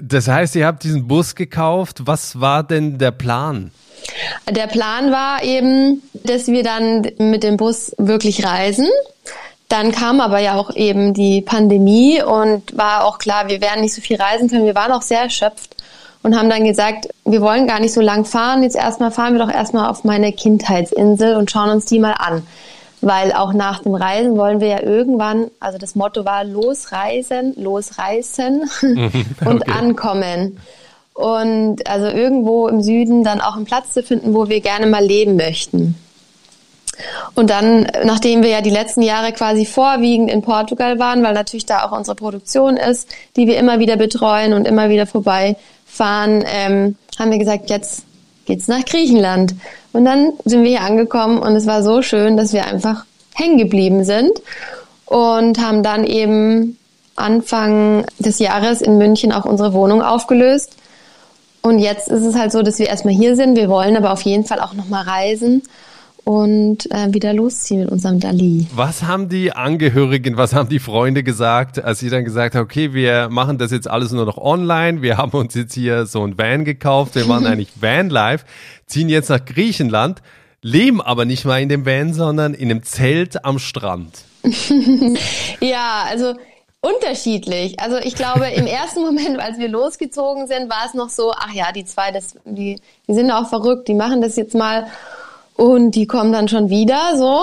das 0.00 0.28
heißt, 0.28 0.56
ihr 0.56 0.66
habt 0.66 0.84
diesen 0.84 1.08
Bus 1.08 1.34
gekauft. 1.34 2.02
Was 2.04 2.40
war 2.40 2.62
denn 2.62 2.98
der 2.98 3.10
Plan? 3.10 3.70
Der 4.48 4.66
Plan 4.66 5.10
war 5.10 5.42
eben, 5.42 6.02
dass 6.12 6.46
wir 6.48 6.62
dann 6.62 7.06
mit 7.18 7.42
dem 7.42 7.56
Bus 7.56 7.94
wirklich 7.98 8.44
reisen. 8.44 8.88
Dann 9.68 9.90
kam 9.90 10.20
aber 10.20 10.38
ja 10.38 10.54
auch 10.54 10.74
eben 10.74 11.12
die 11.12 11.40
Pandemie 11.40 12.22
und 12.22 12.76
war 12.76 13.04
auch 13.04 13.18
klar, 13.18 13.48
wir 13.48 13.60
werden 13.60 13.80
nicht 13.80 13.94
so 13.94 14.00
viel 14.00 14.16
reisen 14.16 14.48
können. 14.48 14.64
Wir 14.64 14.76
waren 14.76 14.92
auch 14.92 15.02
sehr 15.02 15.22
erschöpft 15.22 15.76
und 16.22 16.36
haben 16.36 16.48
dann 16.50 16.64
gesagt, 16.64 17.08
wir 17.24 17.40
wollen 17.40 17.66
gar 17.66 17.80
nicht 17.80 17.92
so 17.92 18.00
lang 18.00 18.24
fahren. 18.24 18.62
Jetzt 18.62 18.76
erstmal 18.76 19.10
fahren 19.10 19.34
wir 19.34 19.44
doch 19.44 19.52
erstmal 19.52 19.90
auf 19.90 20.04
meine 20.04 20.30
Kindheits'insel 20.32 21.36
und 21.36 21.50
schauen 21.50 21.70
uns 21.70 21.86
die 21.86 21.98
mal 21.98 22.12
an. 22.12 22.46
Weil 23.06 23.32
auch 23.32 23.52
nach 23.52 23.82
dem 23.82 23.94
Reisen 23.94 24.36
wollen 24.36 24.60
wir 24.60 24.66
ja 24.66 24.82
irgendwann, 24.82 25.48
also 25.60 25.78
das 25.78 25.94
Motto 25.94 26.24
war 26.24 26.42
losreisen, 26.42 27.54
losreißen 27.56 28.68
und 29.44 29.62
okay. 29.62 29.70
ankommen 29.70 30.58
und 31.14 31.86
also 31.86 32.08
irgendwo 32.08 32.68
im 32.68 32.82
Süden 32.82 33.24
dann 33.24 33.40
auch 33.40 33.54
einen 33.54 33.64
Platz 33.64 33.94
zu 33.94 34.02
finden, 34.02 34.34
wo 34.34 34.48
wir 34.48 34.60
gerne 34.60 34.86
mal 34.86 35.04
leben 35.04 35.36
möchten. 35.36 35.94
Und 37.34 37.50
dann, 37.50 37.86
nachdem 38.04 38.42
wir 38.42 38.50
ja 38.50 38.60
die 38.60 38.70
letzten 38.70 39.02
Jahre 39.02 39.32
quasi 39.32 39.66
vorwiegend 39.66 40.30
in 40.30 40.42
Portugal 40.42 40.98
waren, 40.98 41.22
weil 41.22 41.34
natürlich 41.34 41.66
da 41.66 41.84
auch 41.84 41.92
unsere 41.92 42.16
Produktion 42.16 42.76
ist, 42.76 43.08
die 43.36 43.46
wir 43.46 43.58
immer 43.58 43.78
wieder 43.78 43.96
betreuen 43.96 44.52
und 44.52 44.66
immer 44.66 44.88
wieder 44.88 45.06
vorbeifahren, 45.06 46.44
ähm, 46.46 46.96
haben 47.18 47.30
wir 47.30 47.38
gesagt, 47.38 47.70
jetzt 47.70 48.04
geht's 48.46 48.68
nach 48.68 48.84
Griechenland. 48.84 49.54
Und 49.96 50.04
dann 50.04 50.34
sind 50.44 50.62
wir 50.62 50.68
hier 50.68 50.82
angekommen 50.82 51.38
und 51.38 51.56
es 51.56 51.66
war 51.66 51.82
so 51.82 52.02
schön, 52.02 52.36
dass 52.36 52.52
wir 52.52 52.66
einfach 52.66 53.06
hängen 53.34 53.56
geblieben 53.56 54.04
sind 54.04 54.30
und 55.06 55.58
haben 55.58 55.82
dann 55.82 56.04
eben 56.04 56.76
Anfang 57.16 58.04
des 58.18 58.38
Jahres 58.38 58.82
in 58.82 58.98
München 58.98 59.32
auch 59.32 59.46
unsere 59.46 59.72
Wohnung 59.72 60.02
aufgelöst 60.02 60.72
Und 61.62 61.78
jetzt 61.78 62.08
ist 62.08 62.24
es 62.24 62.36
halt 62.36 62.52
so, 62.52 62.62
dass 62.62 62.78
wir 62.78 62.88
erstmal 62.88 63.14
hier 63.14 63.34
sind. 63.34 63.56
Wir 63.56 63.68
wollen 63.68 63.96
aber 63.96 64.12
auf 64.12 64.20
jeden 64.22 64.44
Fall 64.44 64.60
auch 64.60 64.74
nochmal 64.74 65.02
reisen 65.02 65.62
und 66.26 66.90
äh, 66.90 67.14
wieder 67.14 67.32
losziehen 67.32 67.82
mit 67.82 67.88
unserem 67.88 68.18
Dali. 68.18 68.66
Was 68.74 69.04
haben 69.04 69.28
die 69.28 69.52
Angehörigen, 69.52 70.36
was 70.36 70.54
haben 70.54 70.68
die 70.68 70.80
Freunde 70.80 71.22
gesagt, 71.22 71.82
als 71.82 72.00
sie 72.00 72.10
dann 72.10 72.24
gesagt 72.24 72.56
haben, 72.56 72.64
okay, 72.64 72.92
wir 72.92 73.28
machen 73.28 73.58
das 73.58 73.70
jetzt 73.70 73.88
alles 73.88 74.10
nur 74.10 74.26
noch 74.26 74.36
online, 74.36 75.02
wir 75.02 75.18
haben 75.18 75.38
uns 75.38 75.54
jetzt 75.54 75.74
hier 75.74 76.04
so 76.04 76.26
ein 76.26 76.36
Van 76.36 76.64
gekauft, 76.64 77.14
wir 77.14 77.26
machen 77.26 77.46
eigentlich 77.46 77.70
Vanlife, 77.80 78.44
ziehen 78.86 79.08
jetzt 79.08 79.30
nach 79.30 79.44
Griechenland, 79.44 80.20
leben 80.62 81.00
aber 81.00 81.26
nicht 81.26 81.44
mal 81.44 81.62
in 81.62 81.68
dem 81.68 81.86
Van, 81.86 82.12
sondern 82.12 82.54
in 82.54 82.72
einem 82.72 82.82
Zelt 82.82 83.44
am 83.44 83.60
Strand. 83.60 84.24
ja, 85.60 86.06
also 86.10 86.34
Unterschiedlich. 86.80 87.80
Also 87.80 87.96
ich 87.96 88.14
glaube, 88.14 88.46
im 88.48 88.66
ersten 88.66 89.00
Moment, 89.00 89.40
als 89.40 89.58
wir 89.58 89.68
losgezogen 89.68 90.46
sind, 90.46 90.70
war 90.70 90.86
es 90.86 90.94
noch 90.94 91.08
so, 91.08 91.32
ach 91.32 91.52
ja, 91.52 91.72
die 91.72 91.84
zwei, 91.84 92.12
das, 92.12 92.34
die, 92.44 92.80
die 93.08 93.14
sind 93.14 93.30
auch 93.32 93.48
verrückt, 93.48 93.88
die 93.88 93.94
machen 93.94 94.20
das 94.20 94.36
jetzt 94.36 94.54
mal 94.54 94.86
und 95.56 95.92
die 95.92 96.06
kommen 96.06 96.32
dann 96.32 96.48
schon 96.48 96.70
wieder 96.70 97.16
so. 97.16 97.40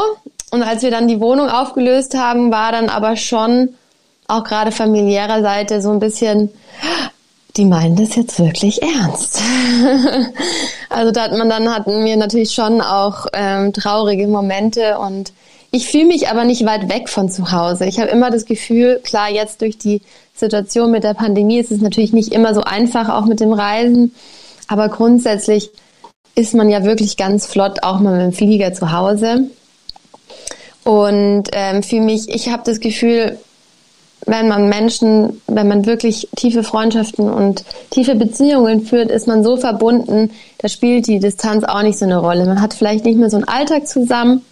Und 0.51 0.63
als 0.63 0.83
wir 0.83 0.91
dann 0.91 1.07
die 1.07 1.19
Wohnung 1.19 1.49
aufgelöst 1.49 2.15
haben, 2.15 2.51
war 2.51 2.71
dann 2.71 2.89
aber 2.89 3.15
schon 3.15 3.69
auch 4.27 4.43
gerade 4.43 4.71
familiärer 4.71 5.41
Seite 5.41 5.81
so 5.81 5.91
ein 5.91 5.99
bisschen, 5.99 6.49
die 7.57 7.65
meinen 7.65 7.95
das 7.95 8.15
jetzt 8.15 8.39
wirklich 8.39 8.81
ernst. 8.81 9.39
also 10.89 11.11
da 11.11 11.23
hat 11.23 11.31
man 11.33 11.49
dann 11.49 11.73
hatten 11.73 12.05
wir 12.05 12.17
natürlich 12.17 12.51
schon 12.51 12.81
auch 12.81 13.25
ähm, 13.33 13.73
traurige 13.73 14.27
Momente 14.27 14.97
und 14.99 15.33
ich 15.71 15.89
fühle 15.89 16.05
mich 16.05 16.29
aber 16.29 16.45
nicht 16.45 16.65
weit 16.67 16.87
weg 16.87 17.09
von 17.09 17.29
zu 17.29 17.51
Hause. 17.51 17.85
Ich 17.85 17.99
habe 17.99 18.11
immer 18.11 18.29
das 18.29 18.45
Gefühl, 18.45 19.01
klar, 19.03 19.31
jetzt 19.31 19.61
durch 19.61 19.79
die 19.79 20.01
Situation 20.35 20.91
mit 20.91 21.03
der 21.03 21.15
Pandemie 21.15 21.57
ist 21.57 21.71
es 21.71 21.81
natürlich 21.81 22.13
nicht 22.13 22.31
immer 22.31 22.53
so 22.53 22.61
einfach, 22.61 23.09
auch 23.09 23.25
mit 23.25 23.39
dem 23.39 23.51
Reisen. 23.51 24.13
Aber 24.67 24.89
grundsätzlich 24.89 25.71
ist 26.35 26.53
man 26.53 26.69
ja 26.69 26.83
wirklich 26.83 27.17
ganz 27.17 27.45
flott 27.45 27.83
auch 27.83 27.99
mal 27.99 28.13
mit 28.13 28.21
dem 28.21 28.33
Flieger 28.33 28.73
zu 28.73 28.91
Hause. 28.91 29.49
Und 30.83 31.43
ähm, 31.53 31.83
für 31.83 32.01
mich, 32.01 32.27
ich 32.29 32.49
habe 32.49 32.63
das 32.65 32.79
Gefühl, 32.79 33.37
wenn 34.25 34.47
man 34.47 34.69
Menschen, 34.69 35.41
wenn 35.47 35.67
man 35.67 35.85
wirklich 35.85 36.29
tiefe 36.35 36.63
Freundschaften 36.63 37.29
und 37.29 37.63
tiefe 37.89 38.15
Beziehungen 38.15 38.85
führt, 38.85 39.11
ist 39.11 39.27
man 39.27 39.43
so 39.43 39.57
verbunden, 39.57 40.31
da 40.59 40.69
spielt 40.69 41.07
die 41.07 41.19
Distanz 41.19 41.63
auch 41.63 41.81
nicht 41.81 41.97
so 41.97 42.05
eine 42.05 42.17
Rolle. 42.17 42.45
Man 42.45 42.61
hat 42.61 42.73
vielleicht 42.73 43.05
nicht 43.05 43.17
mehr 43.17 43.29
so 43.29 43.37
einen 43.37 43.47
Alltag 43.47 43.87
zusammen, 43.87 44.43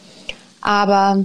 aber 0.61 1.23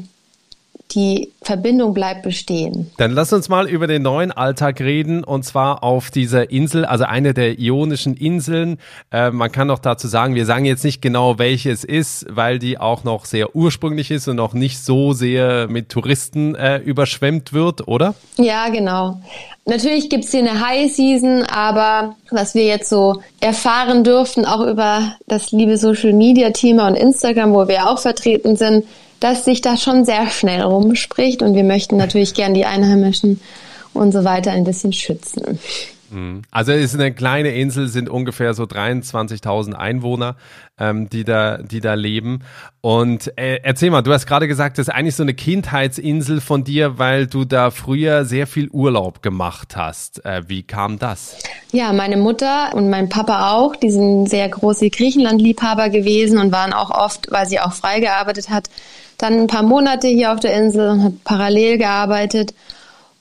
die 0.92 1.32
Verbindung 1.42 1.94
bleibt 1.94 2.22
bestehen. 2.22 2.90
Dann 2.96 3.12
lass 3.12 3.32
uns 3.32 3.48
mal 3.48 3.68
über 3.68 3.86
den 3.86 4.02
neuen 4.02 4.32
Alltag 4.32 4.80
reden 4.80 5.24
und 5.24 5.44
zwar 5.44 5.82
auf 5.82 6.10
dieser 6.10 6.50
Insel, 6.50 6.84
also 6.84 7.04
eine 7.04 7.34
der 7.34 7.58
ionischen 7.58 8.14
Inseln. 8.14 8.78
Äh, 9.10 9.30
man 9.30 9.50
kann 9.52 9.66
noch 9.66 9.78
dazu 9.78 10.08
sagen, 10.08 10.34
wir 10.34 10.46
sagen 10.46 10.64
jetzt 10.64 10.84
nicht 10.84 11.02
genau, 11.02 11.38
welche 11.38 11.70
es 11.70 11.84
ist, 11.84 12.26
weil 12.30 12.58
die 12.58 12.78
auch 12.78 13.04
noch 13.04 13.24
sehr 13.24 13.54
ursprünglich 13.54 14.10
ist 14.10 14.28
und 14.28 14.36
noch 14.36 14.54
nicht 14.54 14.78
so 14.78 15.12
sehr 15.12 15.68
mit 15.68 15.88
Touristen 15.88 16.54
äh, 16.54 16.78
überschwemmt 16.78 17.52
wird, 17.52 17.86
oder? 17.88 18.14
Ja, 18.36 18.68
genau. 18.68 19.20
Natürlich 19.68 20.08
gibt's 20.08 20.30
hier 20.30 20.48
eine 20.48 20.64
High 20.64 20.92
Season, 20.92 21.42
aber 21.42 22.14
was 22.30 22.54
wir 22.54 22.64
jetzt 22.64 22.88
so 22.88 23.20
erfahren 23.40 24.04
durften, 24.04 24.44
auch 24.44 24.64
über 24.64 25.16
das 25.26 25.50
liebe 25.50 25.76
Social 25.76 26.12
Media 26.12 26.50
Thema 26.50 26.86
und 26.86 26.94
Instagram, 26.94 27.52
wo 27.52 27.66
wir 27.66 27.88
auch 27.88 27.98
vertreten 27.98 28.54
sind, 28.54 28.84
dass 29.20 29.44
sich 29.44 29.60
da 29.60 29.76
schon 29.76 30.04
sehr 30.04 30.28
schnell 30.28 30.62
rumspricht 30.62 31.42
und 31.42 31.54
wir 31.54 31.64
möchten 31.64 31.96
natürlich 31.96 32.34
gern 32.34 32.54
die 32.54 32.66
Einheimischen 32.66 33.40
und 33.94 34.12
so 34.12 34.24
weiter 34.24 34.52
ein 34.52 34.64
bisschen 34.64 34.92
schützen. 34.92 35.58
Also 36.50 36.72
es 36.72 36.94
ist 36.94 37.00
eine 37.00 37.12
kleine 37.12 37.50
Insel, 37.50 37.88
sind 37.88 38.08
ungefähr 38.08 38.54
so 38.54 38.64
23.000 38.64 39.74
Einwohner, 39.74 40.36
ähm, 40.78 41.08
die 41.08 41.24
da, 41.24 41.58
die 41.58 41.80
da 41.80 41.94
leben. 41.94 42.40
Und 42.80 43.36
äh, 43.36 43.60
erzähl 43.62 43.90
mal, 43.90 44.02
du 44.02 44.12
hast 44.12 44.26
gerade 44.26 44.48
gesagt, 44.48 44.78
das 44.78 44.88
ist 44.88 44.94
eigentlich 44.94 45.16
so 45.16 45.22
eine 45.22 45.34
Kindheitsinsel 45.34 46.40
von 46.40 46.64
dir, 46.64 46.98
weil 46.98 47.26
du 47.26 47.44
da 47.44 47.70
früher 47.70 48.24
sehr 48.24 48.46
viel 48.46 48.68
Urlaub 48.70 49.22
gemacht 49.22 49.76
hast. 49.76 50.24
Äh, 50.24 50.42
wie 50.46 50.62
kam 50.62 50.98
das? 50.98 51.38
Ja, 51.72 51.92
meine 51.92 52.16
Mutter 52.16 52.74
und 52.74 52.90
mein 52.90 53.08
Papa 53.08 53.52
auch, 53.52 53.76
die 53.76 53.90
sind 53.90 54.28
sehr 54.28 54.48
große 54.48 54.90
Griechenland-Liebhaber 54.90 55.88
gewesen 55.88 56.38
und 56.38 56.52
waren 56.52 56.72
auch 56.72 56.90
oft, 56.90 57.30
weil 57.30 57.46
sie 57.46 57.60
auch 57.60 57.72
frei 57.72 58.00
gearbeitet 58.00 58.50
hat, 58.50 58.68
dann 59.18 59.34
ein 59.40 59.46
paar 59.46 59.62
Monate 59.62 60.08
hier 60.08 60.32
auf 60.32 60.40
der 60.40 60.54
Insel 60.54 60.90
und 60.90 61.02
hat 61.02 61.24
parallel 61.24 61.78
gearbeitet. 61.78 62.54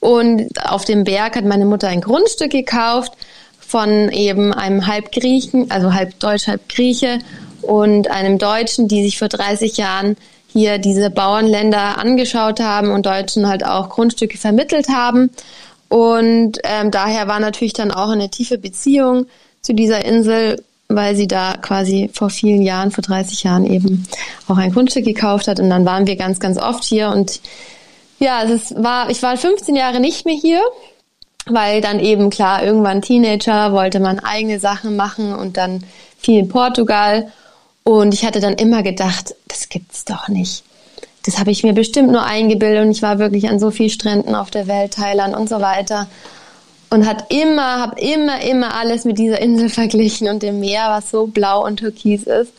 Und 0.05 0.63
auf 0.63 0.85
dem 0.85 1.03
Berg 1.03 1.35
hat 1.35 1.45
meine 1.45 1.65
Mutter 1.65 1.87
ein 1.87 1.99
Grundstück 1.99 2.51
gekauft 2.51 3.13
von 3.59 4.11
eben 4.11 4.53
einem 4.53 4.85
halb 4.85 5.11
Griechen, 5.11 5.71
also 5.71 5.95
halb 5.95 6.19
Deutsch, 6.19 6.45
halb 6.45 6.69
Grieche 6.69 7.17
und 7.63 8.11
einem 8.11 8.37
Deutschen, 8.37 8.87
die 8.87 9.03
sich 9.03 9.17
vor 9.17 9.29
30 9.29 9.77
Jahren 9.77 10.15
hier 10.53 10.77
diese 10.77 11.09
Bauernländer 11.09 11.97
angeschaut 11.97 12.59
haben 12.59 12.91
und 12.91 13.07
Deutschen 13.07 13.47
halt 13.47 13.65
auch 13.65 13.89
Grundstücke 13.89 14.37
vermittelt 14.37 14.89
haben. 14.89 15.31
Und 15.89 16.59
ähm, 16.63 16.91
daher 16.91 17.27
war 17.27 17.39
natürlich 17.39 17.73
dann 17.73 17.89
auch 17.89 18.09
eine 18.09 18.29
tiefe 18.29 18.59
Beziehung 18.59 19.25
zu 19.63 19.73
dieser 19.73 20.05
Insel 20.05 20.63
weil 20.87 21.15
sie 21.15 21.27
da 21.27 21.55
quasi 21.57 22.11
vor 22.13 22.29
vielen 22.29 22.61
Jahren, 22.61 22.91
vor 22.91 23.03
30 23.03 23.41
Jahren 23.41 23.65
eben 23.65 24.05
auch 24.47 24.57
ein 24.57 24.71
Grundstück 24.71 25.03
gekauft 25.03 25.47
hat. 25.47 25.59
Und 25.59 25.71
dann 25.71 25.83
waren 25.83 26.05
wir 26.05 26.15
ganz, 26.15 26.39
ganz 26.39 26.59
oft 26.59 26.83
hier. 26.83 27.09
Und 27.09 27.41
ja, 28.19 28.43
es 28.43 28.73
war, 28.75 29.09
ich 29.09 29.21
war 29.21 29.37
15 29.37 29.75
Jahre 29.75 29.99
nicht 29.99 30.25
mehr 30.25 30.35
hier, 30.35 30.61
weil 31.47 31.81
dann 31.81 31.99
eben 31.99 32.29
klar, 32.29 32.63
irgendwann 32.63 33.01
Teenager, 33.01 33.73
wollte 33.73 33.99
man 33.99 34.19
eigene 34.19 34.59
Sachen 34.59 34.95
machen 34.95 35.33
und 35.33 35.57
dann 35.57 35.83
viel 36.17 36.39
in 36.39 36.49
Portugal. 36.49 37.31
Und 37.83 38.13
ich 38.13 38.25
hatte 38.25 38.39
dann 38.39 38.55
immer 38.55 38.81
gedacht, 38.81 39.35
das 39.47 39.69
gibt's 39.69 40.05
doch 40.05 40.27
nicht. 40.27 40.63
Das 41.25 41.39
habe 41.39 41.51
ich 41.51 41.63
mir 41.63 41.73
bestimmt 41.73 42.11
nur 42.11 42.23
eingebildet 42.23 42.85
und 42.85 42.91
ich 42.91 43.01
war 43.01 43.19
wirklich 43.19 43.49
an 43.49 43.59
so 43.59 43.71
vielen 43.71 43.89
Stränden 43.89 44.35
auf 44.35 44.51
der 44.51 44.67
Welt, 44.67 44.93
Thailand 44.93 45.35
und 45.35 45.49
so 45.49 45.59
weiter 45.61 46.07
und 46.89 47.05
hat 47.05 47.31
immer, 47.31 47.79
habe 47.79 47.99
immer, 47.99 48.41
immer 48.41 48.73
alles 48.75 49.05
mit 49.05 49.17
dieser 49.17 49.41
Insel 49.41 49.69
verglichen 49.81 50.27
und 50.29 50.43
dem 50.43 50.59
Meer, 50.59 50.85
was 50.89 51.11
so 51.11 51.27
blau 51.27 51.65
und 51.65 51.77
türkis 51.77 52.23
ist. 52.23 52.53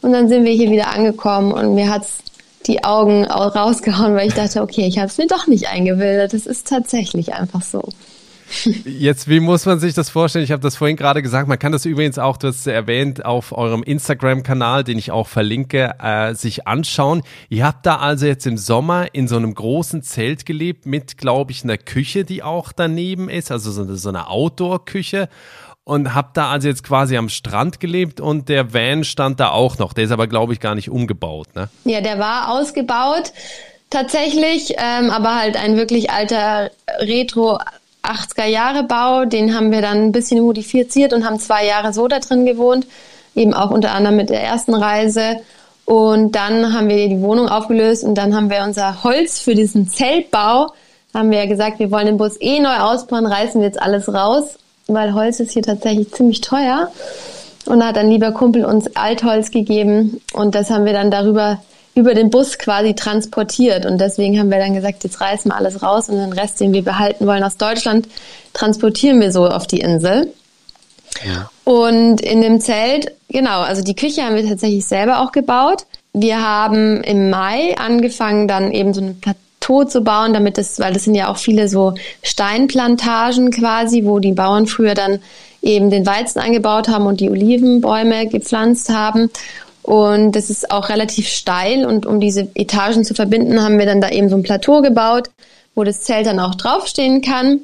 Und 0.00 0.12
dann 0.12 0.28
sind 0.28 0.44
wir 0.44 0.52
hier 0.52 0.70
wieder 0.70 0.88
angekommen 0.88 1.52
und 1.52 1.74
mir 1.74 1.90
hat's 1.90 2.18
die 2.66 2.84
Augen 2.84 3.24
rausgehauen, 3.24 4.14
weil 4.14 4.28
ich 4.28 4.34
dachte, 4.34 4.62
okay, 4.62 4.86
ich 4.86 4.98
habe 4.98 5.08
es 5.08 5.18
mir 5.18 5.26
doch 5.26 5.46
nicht 5.46 5.68
eingebildet. 5.68 6.34
Es 6.34 6.46
ist 6.46 6.68
tatsächlich 6.68 7.34
einfach 7.34 7.62
so. 7.62 7.88
Jetzt, 8.84 9.28
wie 9.28 9.40
muss 9.40 9.66
man 9.66 9.80
sich 9.80 9.94
das 9.94 10.10
vorstellen? 10.10 10.44
Ich 10.44 10.52
habe 10.52 10.62
das 10.62 10.76
vorhin 10.76 10.96
gerade 10.96 11.22
gesagt. 11.22 11.48
Man 11.48 11.58
kann 11.58 11.72
das 11.72 11.84
übrigens 11.86 12.18
auch, 12.18 12.36
du 12.36 12.48
hast 12.48 12.60
es 12.60 12.66
erwähnt, 12.66 13.24
auf 13.24 13.52
eurem 13.52 13.82
Instagram-Kanal, 13.82 14.84
den 14.84 14.98
ich 14.98 15.10
auch 15.10 15.26
verlinke, 15.26 15.94
äh, 16.00 16.34
sich 16.34 16.66
anschauen. 16.66 17.22
Ihr 17.48 17.64
habt 17.64 17.86
da 17.86 17.96
also 17.96 18.26
jetzt 18.26 18.46
im 18.46 18.58
Sommer 18.58 19.14
in 19.14 19.28
so 19.28 19.36
einem 19.36 19.54
großen 19.54 20.02
Zelt 20.02 20.46
gelebt 20.46 20.86
mit, 20.86 21.18
glaube 21.18 21.52
ich, 21.52 21.64
einer 21.64 21.78
Küche, 21.78 22.24
die 22.24 22.42
auch 22.42 22.72
daneben 22.72 23.28
ist, 23.28 23.50
also 23.50 23.70
so 23.70 23.94
so 23.94 24.08
eine 24.08 24.28
Outdoor-Küche. 24.28 25.28
Und 25.84 26.14
habt 26.14 26.36
da 26.36 26.50
also 26.50 26.68
jetzt 26.68 26.84
quasi 26.84 27.16
am 27.16 27.28
Strand 27.28 27.80
gelebt 27.80 28.20
und 28.20 28.48
der 28.48 28.72
Van 28.72 29.02
stand 29.02 29.40
da 29.40 29.50
auch 29.50 29.78
noch. 29.78 29.92
Der 29.92 30.04
ist 30.04 30.12
aber, 30.12 30.28
glaube 30.28 30.52
ich, 30.52 30.60
gar 30.60 30.76
nicht 30.76 30.90
umgebaut, 30.90 31.48
ne? 31.56 31.68
Ja, 31.84 32.00
der 32.00 32.20
war 32.20 32.52
ausgebaut 32.52 33.32
tatsächlich, 33.90 34.74
ähm, 34.78 35.10
aber 35.10 35.36
halt 35.36 35.56
ein 35.56 35.76
wirklich 35.76 36.10
alter 36.10 36.70
Retro 37.00 37.58
80er 38.02 38.46
Jahre 38.46 38.82
Bau, 38.82 39.24
den 39.24 39.54
haben 39.54 39.70
wir 39.70 39.80
dann 39.80 39.98
ein 39.98 40.12
bisschen 40.12 40.40
modifiziert 40.40 41.12
und 41.12 41.24
haben 41.24 41.38
zwei 41.38 41.64
Jahre 41.64 41.92
so 41.92 42.08
da 42.08 42.18
drin 42.18 42.44
gewohnt, 42.46 42.86
eben 43.34 43.54
auch 43.54 43.70
unter 43.70 43.92
anderem 43.92 44.16
mit 44.16 44.30
der 44.30 44.42
ersten 44.42 44.74
Reise. 44.74 45.36
Und 45.84 46.32
dann 46.32 46.72
haben 46.72 46.88
wir 46.88 47.08
die 47.08 47.20
Wohnung 47.20 47.48
aufgelöst 47.48 48.04
und 48.04 48.16
dann 48.16 48.34
haben 48.34 48.50
wir 48.50 48.62
unser 48.64 49.04
Holz 49.04 49.40
für 49.40 49.54
diesen 49.54 49.88
Zeltbau, 49.88 50.72
haben 51.14 51.30
wir 51.30 51.38
ja 51.38 51.46
gesagt, 51.46 51.78
wir 51.78 51.90
wollen 51.90 52.06
den 52.06 52.16
Bus 52.16 52.40
eh 52.40 52.60
neu 52.60 52.76
ausbauen, 52.76 53.26
reißen 53.26 53.60
wir 53.60 53.68
jetzt 53.68 53.80
alles 53.80 54.12
raus, 54.12 54.58
weil 54.86 55.14
Holz 55.14 55.40
ist 55.40 55.52
hier 55.52 55.62
tatsächlich 55.62 56.12
ziemlich 56.12 56.40
teuer. 56.40 56.90
Und 57.66 57.80
da 57.80 57.86
hat 57.86 57.98
ein 57.98 58.10
lieber 58.10 58.32
Kumpel 58.32 58.64
uns 58.64 58.96
Altholz 58.96 59.50
gegeben 59.50 60.20
und 60.32 60.54
das 60.54 60.70
haben 60.70 60.84
wir 60.84 60.92
dann 60.92 61.10
darüber 61.10 61.62
über 61.94 62.14
den 62.14 62.30
Bus 62.30 62.58
quasi 62.58 62.94
transportiert. 62.94 63.86
Und 63.86 64.00
deswegen 64.00 64.38
haben 64.38 64.50
wir 64.50 64.58
dann 64.58 64.74
gesagt, 64.74 65.04
jetzt 65.04 65.20
reißen 65.20 65.50
wir 65.50 65.56
alles 65.56 65.82
raus 65.82 66.08
und 66.08 66.16
den 66.16 66.32
Rest, 66.32 66.60
den 66.60 66.72
wir 66.72 66.82
behalten 66.82 67.26
wollen 67.26 67.44
aus 67.44 67.56
Deutschland, 67.56 68.08
transportieren 68.54 69.20
wir 69.20 69.30
so 69.30 69.46
auf 69.46 69.66
die 69.66 69.80
Insel. 69.80 70.32
Ja. 71.24 71.50
Und 71.64 72.20
in 72.20 72.40
dem 72.40 72.60
Zelt, 72.60 73.12
genau, 73.28 73.60
also 73.60 73.82
die 73.82 73.94
Küche 73.94 74.22
haben 74.22 74.36
wir 74.36 74.48
tatsächlich 74.48 74.86
selber 74.86 75.20
auch 75.20 75.32
gebaut. 75.32 75.84
Wir 76.14 76.42
haben 76.42 77.02
im 77.02 77.30
Mai 77.30 77.76
angefangen, 77.76 78.48
dann 78.48 78.72
eben 78.72 78.94
so 78.94 79.02
ein 79.02 79.20
Plateau 79.62 79.84
zu 79.84 80.00
bauen, 80.02 80.32
damit 80.32 80.58
das, 80.58 80.78
weil 80.80 80.92
das 80.92 81.04
sind 81.04 81.14
ja 81.14 81.28
auch 81.28 81.36
viele 81.36 81.68
so 81.68 81.94
Steinplantagen 82.22 83.50
quasi, 83.50 84.04
wo 84.04 84.18
die 84.18 84.32
Bauern 84.32 84.66
früher 84.66 84.94
dann 84.94 85.20
eben 85.62 85.90
den 85.90 86.04
Weizen 86.04 86.40
angebaut 86.40 86.88
haben 86.88 87.06
und 87.06 87.20
die 87.20 87.30
Olivenbäume 87.30 88.26
gepflanzt 88.26 88.90
haben. 88.90 89.30
Und 89.82 90.32
das 90.32 90.50
ist 90.50 90.70
auch 90.70 90.88
relativ 90.88 91.28
steil 91.28 91.86
und 91.86 92.06
um 92.06 92.20
diese 92.20 92.48
Etagen 92.54 93.04
zu 93.04 93.14
verbinden, 93.14 93.62
haben 93.62 93.78
wir 93.78 93.86
dann 93.86 94.00
da 94.00 94.10
eben 94.10 94.28
so 94.28 94.36
ein 94.36 94.42
Plateau 94.42 94.80
gebaut, 94.80 95.30
wo 95.74 95.84
das 95.84 96.02
Zelt 96.02 96.26
dann 96.26 96.40
auch 96.40 96.54
draufstehen 96.54 97.22
kann. 97.22 97.60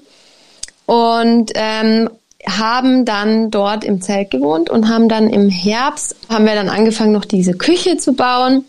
Und 0.87 1.53
ähm, 1.55 2.09
haben 2.47 3.05
dann 3.05 3.51
dort 3.51 3.85
im 3.85 4.01
Zelt 4.01 4.31
gewohnt 4.31 4.71
und 4.71 4.89
haben 4.89 5.09
dann 5.09 5.29
im 5.29 5.51
Herbst, 5.51 6.17
haben 6.31 6.47
wir 6.47 6.55
dann 6.55 6.71
angefangen, 6.71 7.13
noch 7.13 7.25
diese 7.27 7.53
Küche 7.53 7.99
zu 7.99 8.15
bauen. 8.15 8.65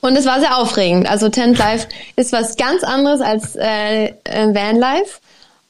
Und 0.00 0.16
es 0.16 0.26
war 0.26 0.40
sehr 0.40 0.58
aufregend. 0.58 1.08
Also 1.08 1.28
Tent 1.28 1.58
Life 1.58 1.88
ist 2.16 2.32
was 2.32 2.56
ganz 2.56 2.82
anderes 2.82 3.20
als 3.20 3.56
äh, 3.56 4.06
äh, 4.06 4.54
Van 4.54 4.76
Life. 4.76 5.20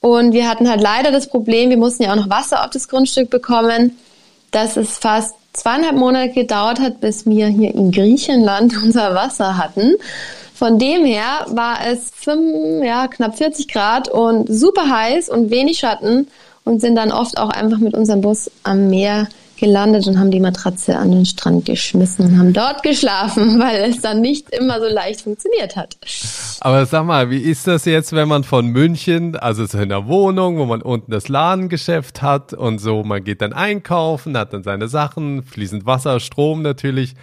Und 0.00 0.32
wir 0.32 0.48
hatten 0.48 0.68
halt 0.68 0.80
leider 0.80 1.10
das 1.12 1.28
Problem, 1.28 1.70
wir 1.70 1.78
mussten 1.78 2.02
ja 2.02 2.12
auch 2.12 2.16
noch 2.16 2.28
Wasser 2.28 2.64
auf 2.64 2.70
das 2.70 2.88
Grundstück 2.88 3.30
bekommen, 3.30 3.98
dass 4.50 4.76
es 4.76 4.98
fast 4.98 5.34
zweieinhalb 5.54 5.96
Monate 5.96 6.32
gedauert 6.32 6.80
hat, 6.80 7.00
bis 7.00 7.24
wir 7.24 7.46
hier 7.46 7.74
in 7.74 7.90
Griechenland 7.90 8.74
unser 8.82 9.14
Wasser 9.14 9.56
hatten. 9.56 9.94
Von 10.54 10.78
dem 10.78 11.04
her 11.04 11.46
war 11.48 11.78
es 11.86 12.12
fünf, 12.14 12.84
ja, 12.84 13.08
knapp 13.08 13.36
40 13.36 13.66
Grad 13.68 14.08
und 14.08 14.46
super 14.48 14.88
heiß 14.88 15.28
und 15.28 15.50
wenig 15.50 15.78
Schatten 15.78 16.28
und 16.64 16.80
sind 16.80 16.96
dann 16.96 17.10
oft 17.10 17.38
auch 17.38 17.50
einfach 17.50 17.78
mit 17.78 17.94
unserem 17.94 18.20
Bus 18.20 18.50
am 18.62 18.88
Meer 18.88 19.28
gelandet 19.56 20.06
und 20.06 20.18
haben 20.18 20.30
die 20.30 20.40
Matratze 20.40 20.96
an 20.96 21.10
den 21.10 21.26
Strand 21.26 21.64
geschmissen 21.64 22.26
und 22.26 22.38
haben 22.38 22.52
dort 22.52 22.82
geschlafen, 22.82 23.58
weil 23.60 23.90
es 23.90 24.00
dann 24.00 24.20
nicht 24.20 24.50
immer 24.50 24.80
so 24.80 24.86
leicht 24.86 25.22
funktioniert 25.22 25.76
hat. 25.76 25.96
Aber 26.60 26.86
sag 26.86 27.04
mal, 27.04 27.30
wie 27.30 27.38
ist 27.38 27.66
das 27.66 27.84
jetzt, 27.84 28.12
wenn 28.12 28.28
man 28.28 28.44
von 28.44 28.66
München, 28.66 29.36
also 29.36 29.66
so 29.66 29.78
in 29.78 29.88
der 29.88 30.06
Wohnung, 30.06 30.58
wo 30.58 30.64
man 30.66 30.82
unten 30.82 31.10
das 31.10 31.28
Ladengeschäft 31.28 32.22
hat 32.22 32.52
und 32.52 32.78
so, 32.78 33.02
man 33.02 33.24
geht 33.24 33.40
dann 33.42 33.52
einkaufen, 33.52 34.36
hat 34.36 34.52
dann 34.52 34.62
seine 34.62 34.88
Sachen, 34.88 35.42
fließend 35.42 35.86
Wasser, 35.86 36.20
Strom 36.20 36.62
natürlich 36.62 37.14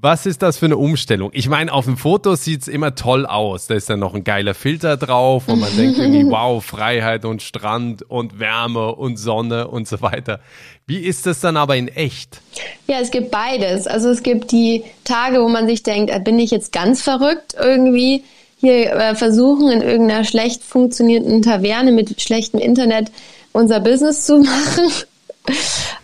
was 0.00 0.26
ist 0.26 0.42
das 0.42 0.58
für 0.58 0.66
eine 0.66 0.76
Umstellung? 0.76 1.30
Ich 1.32 1.48
meine, 1.48 1.72
auf 1.72 1.84
dem 1.84 1.96
Foto 1.96 2.34
sieht 2.34 2.62
es 2.62 2.68
immer 2.68 2.94
toll 2.94 3.26
aus. 3.26 3.66
Da 3.66 3.74
ist 3.74 3.88
dann 3.88 4.00
noch 4.00 4.14
ein 4.14 4.24
geiler 4.24 4.54
Filter 4.54 4.96
drauf 4.96 5.48
und 5.48 5.60
man 5.60 5.76
denkt 5.76 5.98
irgendwie, 5.98 6.24
wow, 6.30 6.64
Freiheit 6.64 7.24
und 7.24 7.42
Strand 7.42 8.02
und 8.02 8.40
Wärme 8.40 8.94
und 8.94 9.18
Sonne 9.18 9.68
und 9.68 9.86
so 9.86 10.00
weiter. 10.00 10.40
Wie 10.86 10.98
ist 10.98 11.26
das 11.26 11.40
dann 11.40 11.56
aber 11.56 11.76
in 11.76 11.88
echt? 11.88 12.40
Ja, 12.86 13.00
es 13.00 13.10
gibt 13.10 13.30
beides. 13.30 13.86
Also 13.86 14.08
es 14.08 14.22
gibt 14.22 14.50
die 14.50 14.84
Tage, 15.04 15.42
wo 15.42 15.48
man 15.48 15.66
sich 15.66 15.82
denkt, 15.82 16.10
äh, 16.12 16.20
bin 16.20 16.38
ich 16.38 16.50
jetzt 16.50 16.72
ganz 16.72 17.02
verrückt 17.02 17.54
irgendwie 17.60 18.24
hier 18.60 18.92
äh, 18.92 19.14
versuchen, 19.14 19.70
in 19.70 19.82
irgendeiner 19.82 20.24
schlecht 20.24 20.64
funktionierenden 20.64 21.42
Taverne 21.42 21.92
mit 21.92 22.20
schlechtem 22.20 22.58
Internet 22.58 23.12
unser 23.52 23.78
Business 23.80 24.26
zu 24.26 24.38
machen. 24.42 24.90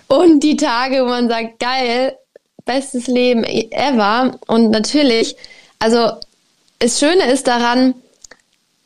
Und 0.06 0.44
die 0.44 0.56
Tage, 0.56 1.02
wo 1.02 1.08
man 1.08 1.28
sagt, 1.28 1.58
geil, 1.58 2.16
bestes 2.64 3.06
Leben 3.06 3.44
ever. 3.44 4.38
Und 4.46 4.70
natürlich, 4.70 5.36
also 5.78 6.12
das 6.78 6.98
Schöne 6.98 7.30
ist 7.30 7.46
daran, 7.46 7.94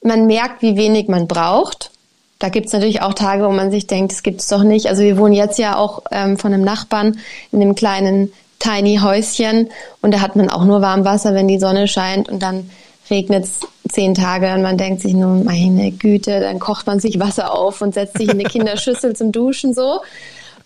man 0.03 0.27
merkt, 0.27 0.63
wie 0.63 0.77
wenig 0.77 1.09
man 1.09 1.27
braucht. 1.27 1.91
Da 2.39 2.49
gibt's 2.51 2.73
natürlich 2.73 3.03
auch 3.03 3.15
Tage, 3.15 3.45
wo 3.45 3.51
man 3.51 3.71
sich 3.71 3.87
denkt, 3.87 4.13
das 4.13 4.23
gibt's 4.23 4.47
doch 4.47 4.63
nicht. 4.63 4.87
Also 4.87 5.03
wir 5.03 5.19
wohnen 5.19 5.35
jetzt 5.35 5.59
ja 5.59 5.77
auch 5.77 6.03
ähm, 6.13 6.39
von 6.39 6.53
einem 6.53 6.63
Nachbarn 6.63 7.19
in 7.51 7.61
einem 7.61 7.75
kleinen 7.75 8.33
tiny 8.61 8.99
Häuschen 9.03 9.71
und 10.03 10.13
da 10.13 10.21
hat 10.21 10.37
man 10.37 10.51
auch 10.51 10.65
nur 10.65 10.81
Warmwasser, 10.81 11.35
wenn 11.35 11.49
die 11.49 11.59
Sonne 11.59 11.89
scheint 11.89 12.29
und 12.29 12.43
dann 12.43 12.71
regnet's 13.11 13.61
zehn 13.89 14.15
Tage 14.15 14.53
und 14.53 14.63
man 14.63 14.77
denkt 14.77 15.01
sich 15.01 15.15
nur, 15.15 15.43
meine 15.45 15.91
Güte, 15.93 16.41
dann 16.41 16.59
kocht 16.59 16.87
man 16.87 17.01
sich 17.01 17.19
Wasser 17.19 17.55
auf 17.55 17.81
und 17.81 17.95
setzt 17.95 18.19
sich 18.19 18.29
in 18.29 18.39
eine 18.39 18.43
Kinderschüssel 18.49 19.17
zum 19.17 19.33
Duschen 19.33 19.75
so. 19.75 20.01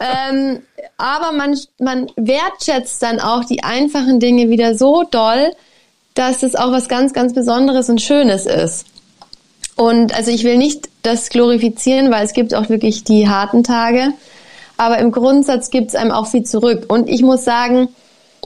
Ähm, 0.02 0.62
aber 0.96 1.30
man, 1.32 1.56
man 1.78 2.10
wertschätzt 2.16 3.00
dann 3.02 3.20
auch 3.20 3.44
die 3.44 3.62
einfachen 3.62 4.18
Dinge 4.18 4.48
wieder 4.48 4.74
so 4.74 5.04
doll, 5.08 5.52
dass 6.14 6.42
es 6.42 6.56
auch 6.56 6.72
was 6.72 6.88
ganz, 6.88 7.12
ganz 7.12 7.34
Besonderes 7.34 7.88
und 7.88 8.02
Schönes 8.02 8.46
ist. 8.46 8.86
Und 9.76 10.14
also 10.14 10.30
ich 10.30 10.42
will 10.44 10.58
nicht 10.58 10.88
das 11.02 11.28
glorifizieren, 11.28 12.10
weil 12.10 12.24
es 12.24 12.32
gibt 12.32 12.54
auch 12.54 12.68
wirklich 12.68 13.04
die 13.04 13.28
harten 13.28 13.62
Tage. 13.62 14.12
Aber 14.76 14.98
im 14.98 15.12
Grundsatz 15.12 15.70
gibt 15.70 15.90
es 15.90 15.94
einem 15.94 16.10
auch 16.10 16.26
viel 16.26 16.42
zurück. 16.42 16.86
Und 16.88 17.08
ich 17.08 17.22
muss 17.22 17.44
sagen, 17.44 17.88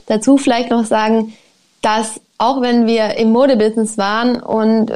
dazu 0.05 0.37
vielleicht 0.37 0.69
noch 0.69 0.85
sagen, 0.85 1.33
dass 1.81 2.21
auch 2.37 2.61
wenn 2.61 2.85
wir 2.85 3.17
im 3.17 3.31
Modebusiness 3.31 3.97
waren 3.97 4.39
und 4.41 4.91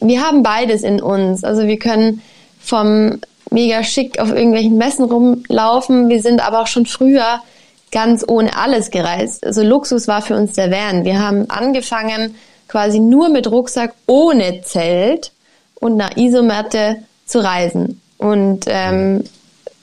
wir 0.00 0.22
haben 0.22 0.44
beides 0.44 0.82
in 0.82 1.02
uns. 1.02 1.42
Also 1.42 1.66
wir 1.66 1.78
können 1.78 2.22
vom 2.60 3.18
mega 3.50 3.82
schick 3.82 4.18
auf 4.20 4.30
irgendwelchen 4.30 4.76
Messen 4.76 5.04
rumlaufen. 5.04 6.08
Wir 6.08 6.22
sind 6.22 6.46
aber 6.46 6.62
auch 6.62 6.66
schon 6.66 6.86
früher 6.86 7.40
ganz 7.90 8.24
ohne 8.26 8.56
alles 8.56 8.90
gereist. 8.90 9.44
Also 9.44 9.62
Luxus 9.62 10.08
war 10.08 10.22
für 10.22 10.36
uns 10.36 10.52
der 10.54 10.70
Van. 10.70 11.04
Wir 11.04 11.20
haben 11.20 11.48
angefangen 11.48 12.34
quasi 12.66 13.00
nur 13.00 13.28
mit 13.30 13.50
Rucksack 13.50 13.94
ohne 14.06 14.60
Zelt 14.62 15.32
und 15.80 16.00
einer 16.00 16.16
Isomatte 16.16 16.96
zu 17.24 17.42
reisen. 17.42 18.00
Und 18.18 18.64
ähm, 18.66 19.24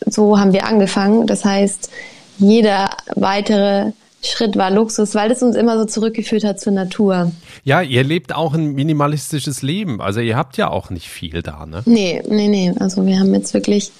so 0.05 0.39
haben 0.39 0.53
wir 0.53 0.65
angefangen. 0.65 1.25
Das 1.25 1.45
heißt, 1.45 1.89
jeder 2.37 2.89
weitere 3.15 3.91
Schritt 4.27 4.57
war 4.57 4.71
Luxus, 4.71 5.15
weil 5.15 5.31
es 5.31 5.41
uns 5.41 5.55
immer 5.55 5.77
so 5.77 5.85
zurückgeführt 5.85 6.43
hat 6.43 6.59
zur 6.59 6.73
Natur. 6.73 7.31
Ja, 7.63 7.81
ihr 7.81 8.03
lebt 8.03 8.33
auch 8.35 8.53
ein 8.53 8.73
minimalistisches 8.73 9.61
Leben. 9.61 10.01
Also 10.01 10.19
ihr 10.19 10.37
habt 10.37 10.57
ja 10.57 10.69
auch 10.69 10.89
nicht 10.89 11.07
viel 11.09 11.41
da, 11.41 11.65
ne? 11.65 11.83
Nee, 11.85 12.21
nee, 12.27 12.47
nee. 12.47 12.73
Also 12.79 13.05
wir 13.05 13.19
haben 13.19 13.33
jetzt 13.33 13.53
wirklich 13.53 13.91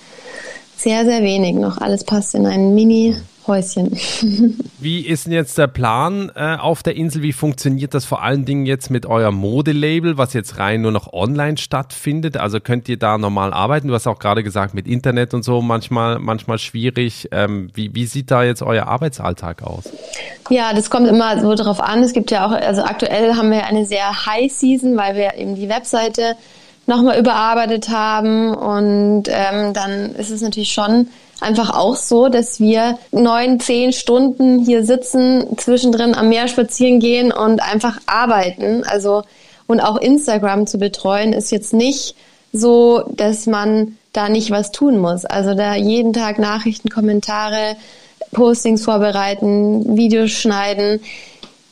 sehr, 0.78 1.06
sehr 1.06 1.22
wenig 1.22 1.56
noch. 1.56 1.78
Alles 1.80 2.04
passt 2.04 2.36
in 2.36 2.46
einen 2.46 2.76
Mini- 2.76 3.16
Häuschen. 3.48 3.92
Wie 4.80 5.02
ist 5.06 5.26
denn 5.26 5.34
jetzt 5.34 5.58
der 5.58 5.68
Plan 5.68 6.32
äh, 6.36 6.56
auf 6.56 6.84
der 6.84 6.96
Insel? 6.96 7.22
Wie 7.22 7.34
funktioniert 7.34 7.94
das 7.94 8.06
vor 8.06 8.24
allen 8.24 8.46
Dingen 8.46 8.66
jetzt 8.66 8.90
mit 8.90 9.06
eurem 9.06 9.36
Modelabel, 9.36 10.18
was 10.18 10.34
jetzt 10.34 10.58
rein 10.58 10.82
nur 10.82 10.92
noch 10.92 11.14
online 11.14 11.58
stattfindet? 11.58 12.38
Also 12.38 12.60
könnt 12.60 12.90
ihr 12.90 12.98
da 12.98 13.18
normal 13.18 13.54
arbeiten? 13.54 13.88
Du 13.88 13.94
hast 13.94 14.08
auch 14.08 14.20
gerade 14.20 14.44
gesagt, 14.44 14.74
mit 14.74 14.88
Internet 14.88 15.34
und 15.34 15.44
so 15.44 15.62
manchmal, 15.62 16.20
manchmal 16.20 16.58
schwierig. 16.58 17.30
Ähm, 17.32 17.70
wie, 17.74 17.94
wie 17.94 18.06
sieht 18.06 18.32
da 18.32 18.44
jetzt 18.44 18.64
euer 18.64 18.88
Arbeitsalltag 18.88 19.62
aus? 19.64 19.84
Ja, 20.50 20.74
das 20.74 20.90
kommt 20.90 21.08
immer 21.08 21.40
so 21.40 21.54
darauf 21.56 21.80
an. 21.80 22.02
Es 22.04 22.14
gibt 22.14 22.32
ja 22.32 22.48
auch, 22.48 22.52
also 22.52 22.84
aktuell 22.84 23.36
haben 23.36 23.52
wir 23.52 23.66
eine 23.66 23.86
sehr 23.86 24.26
High 24.26 24.52
Season, 24.52 24.98
weil 24.98 25.16
wir 25.16 25.36
eben 25.36 25.56
die 25.56 25.70
Webseite 25.70 26.36
nochmal 26.88 27.20
überarbeitet 27.20 27.90
haben 27.90 28.54
und 28.54 29.24
ähm, 29.28 29.74
dann 29.74 30.14
ist 30.16 30.30
es 30.30 30.42
natürlich 30.42 30.72
schon 30.72 31.08
einfach 31.42 31.76
auch 31.76 31.96
so, 31.96 32.30
dass 32.30 32.60
wir 32.60 32.98
neun, 33.12 33.60
zehn 33.60 33.92
Stunden 33.92 34.64
hier 34.64 34.86
sitzen, 34.86 35.58
zwischendrin 35.58 36.16
am 36.16 36.30
Meer 36.30 36.48
spazieren 36.48 37.00
gehen 37.00 37.32
und 37.32 37.62
einfach 37.62 38.00
arbeiten. 38.06 38.84
Also 38.86 39.24
und 39.68 39.80
auch 39.80 39.98
Instagram 39.98 40.68
zu 40.68 40.78
betreuen 40.78 41.34
ist 41.34 41.52
jetzt 41.52 41.74
nicht 41.74 42.16
so, 42.54 43.04
dass 43.16 43.48
man 43.48 43.98
da 44.14 44.30
nicht 44.30 44.52
was 44.52 44.72
tun 44.72 44.98
muss. 44.98 45.26
Also 45.26 45.56
da 45.56 45.76
jeden 45.76 46.14
Tag 46.14 46.40
Nachrichten, 46.40 46.90
Kommentare, 46.90 47.76
Postings 48.32 48.84
vorbereiten, 48.84 49.98
Videos 49.98 50.32
schneiden. 50.32 51.02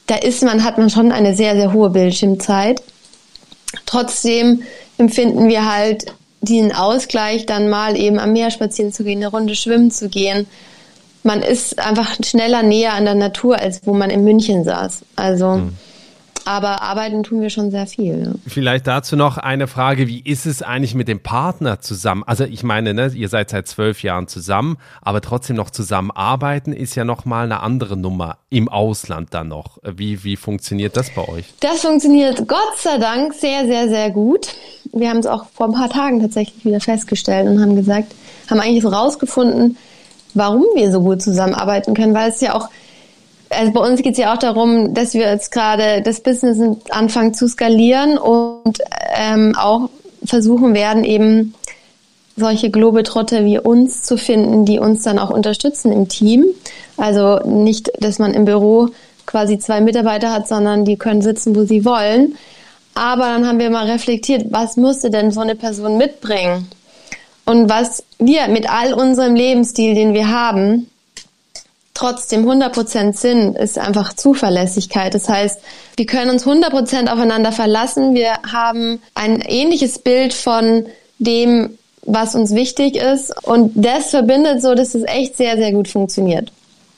Da 0.08 0.16
ist 0.16 0.44
man, 0.44 0.64
hat 0.64 0.78
man 0.78 0.90
schon 0.90 1.12
eine 1.12 1.36
sehr, 1.36 1.56
sehr 1.56 1.72
hohe 1.72 1.90
Bildschirmzeit. 1.90 2.82
Trotzdem 3.86 4.64
empfinden 4.98 5.50
wir 5.50 5.72
halt 5.72 6.14
diesen 6.42 6.74
Ausgleich, 6.74 7.46
dann 7.46 7.70
mal 7.70 7.98
eben 7.98 8.20
am 8.20 8.34
Meer 8.34 8.52
spazieren 8.52 8.92
zu 8.92 9.04
gehen, 9.04 9.20
eine 9.20 9.28
Runde 9.28 9.56
schwimmen 9.56 9.92
zu 9.92 10.10
gehen. 10.10 10.48
Man 11.24 11.42
ist 11.42 11.80
einfach 11.80 12.18
schneller 12.24 12.64
näher 12.64 12.94
an 12.94 13.06
der 13.06 13.16
Natur, 13.16 13.58
als 13.60 13.82
wo 13.86 13.94
man 13.94 14.10
in 14.10 14.24
München 14.24 14.64
saß. 14.64 15.04
Also, 15.16 15.58
mhm. 15.58 15.74
Aber 16.46 16.82
arbeiten 16.82 17.24
tun 17.24 17.42
wir 17.42 17.50
schon 17.50 17.72
sehr 17.72 17.88
viel. 17.88 18.36
Vielleicht 18.48 18.88
dazu 18.88 19.16
noch 19.16 19.38
eine 19.38 19.68
Frage. 19.68 20.08
Wie 20.08 20.20
ist 20.20 20.46
es 20.46 20.62
eigentlich 20.62 20.96
mit 20.96 21.08
dem 21.08 21.22
Partner 21.22 21.80
zusammen? 21.80 22.24
Also, 22.26 22.44
ich 22.44 22.64
meine, 22.64 22.94
ne, 22.94 23.12
ihr 23.14 23.30
seid 23.30 23.50
seit 23.50 23.68
zwölf 23.68 24.04
Jahren 24.04 24.28
zusammen, 24.28 24.78
aber 25.02 25.22
trotzdem 25.22 25.56
noch 25.56 25.70
zusammenarbeiten 25.70 26.74
ist 26.74 26.96
ja 26.96 27.06
nochmal 27.06 27.46
eine 27.46 27.62
andere 27.62 27.98
Nummer 27.98 28.38
im 28.50 28.70
Ausland 28.70 29.34
dann 29.34 29.48
noch. 29.48 29.78
Wie, 29.84 30.24
wie 30.24 30.36
funktioniert 30.36 30.98
das 30.98 31.10
bei 31.12 31.28
euch? 31.28 31.46
Das 31.60 31.82
funktioniert 31.82 32.48
Gott 32.48 32.78
sei 32.78 32.98
Dank 32.98 33.34
sehr, 33.34 33.66
sehr, 33.66 33.90
sehr 33.90 34.12
gut 34.12 34.56
wir 34.94 35.10
haben 35.10 35.18
es 35.18 35.28
auch 35.28 35.46
vor 35.54 35.68
ein 35.68 35.74
paar 35.74 35.90
Tagen 35.90 36.22
tatsächlich 36.22 36.64
wieder 36.64 36.80
festgestellt 36.80 37.48
und 37.48 37.60
haben 37.62 37.76
gesagt, 37.76 38.14
haben 38.50 38.60
eigentlich 38.60 38.84
so 38.84 38.90
rausgefunden, 38.90 39.78
warum 40.34 40.64
wir 40.76 40.92
so 40.92 41.02
gut 41.02 41.22
zusammenarbeiten 41.22 41.94
können, 41.94 42.14
weil 42.14 42.30
es 42.30 42.42
ja 42.42 42.56
auch, 42.56 42.70
also 43.58 43.72
bei 43.72 43.80
uns 43.80 44.02
geht 44.02 44.14
es 44.14 44.18
ja 44.18 44.34
auch 44.34 44.38
darum, 44.38 44.94
dass 44.94 45.14
wir 45.14 45.30
jetzt 45.30 45.52
gerade 45.52 46.02
das 46.02 46.22
Business 46.22 46.60
anfangen 46.90 47.34
zu 47.34 47.48
skalieren 47.48 48.18
und 48.18 48.80
ähm, 49.16 49.56
auch 49.58 49.90
versuchen 50.26 50.74
werden, 50.74 51.04
eben 51.04 51.54
solche 52.36 52.72
Globetrotter 52.72 53.46
wie 53.46 53.60
uns 53.60 54.04
zu 54.04 54.18
finden, 54.18 54.66
die 54.66 54.80
uns 54.80 55.04
dann 55.04 55.20
auch 55.20 55.30
unterstützen 55.30 55.92
im 55.92 56.08
Team. 56.08 56.46
Also 56.98 57.40
nicht, 57.46 57.92
dass 58.00 58.20
man 58.20 58.34
im 58.34 58.46
Büro 58.46 58.90
quasi 59.26 59.60
zwei 59.60 59.82
Mitarbeiter 59.82 60.32
hat, 60.32 60.48
sondern 60.48 60.86
die 60.86 60.98
können 60.98 61.22
sitzen, 61.22 61.56
wo 61.56 61.64
sie 61.64 61.86
wollen. 61.86 62.36
Aber 62.96 63.24
dann 63.24 63.48
haben 63.48 63.60
wir 63.60 63.70
mal 63.70 63.90
reflektiert, 63.90 64.48
was 64.50 64.78
musste 64.78 65.10
denn 65.10 65.32
so 65.32 65.42
eine 65.42 65.56
Person 65.56 65.98
mitbringen? 65.98 66.68
Und 67.46 67.70
was 67.70 68.04
wir 68.20 68.48
mit 68.48 68.70
all 68.70 68.94
unserem 68.94 69.36
Lebensstil, 69.36 69.96
den 69.96 70.14
wir 70.14 70.30
haben, 70.30 70.90
trotzdem 72.04 72.46
100% 72.46 73.14
sind, 73.14 73.58
ist 73.58 73.80
einfach 73.80 74.12
Zuverlässigkeit. 74.12 75.14
Das 75.14 75.30
heißt, 75.30 75.62
wir 75.96 76.06
können 76.06 76.32
uns 76.32 76.46
100% 76.46 77.10
aufeinander 77.10 77.54
verlassen. 77.54 78.14
Wir 78.14 78.34
haben 78.52 79.02
ein 79.16 79.40
ähnliches 79.40 80.00
Bild 80.00 80.34
von 80.34 80.86
dem, 81.20 81.78
was 82.06 82.36
uns 82.36 82.54
wichtig 82.54 82.98
ist. 82.98 83.34
Und 83.46 83.72
das 83.76 84.10
verbindet 84.10 84.62
so, 84.62 84.76
dass 84.76 84.96
es 84.96 85.04
echt 85.04 85.38
sehr, 85.38 85.56
sehr 85.56 85.72
gut 85.72 85.88
funktioniert. 85.88 86.52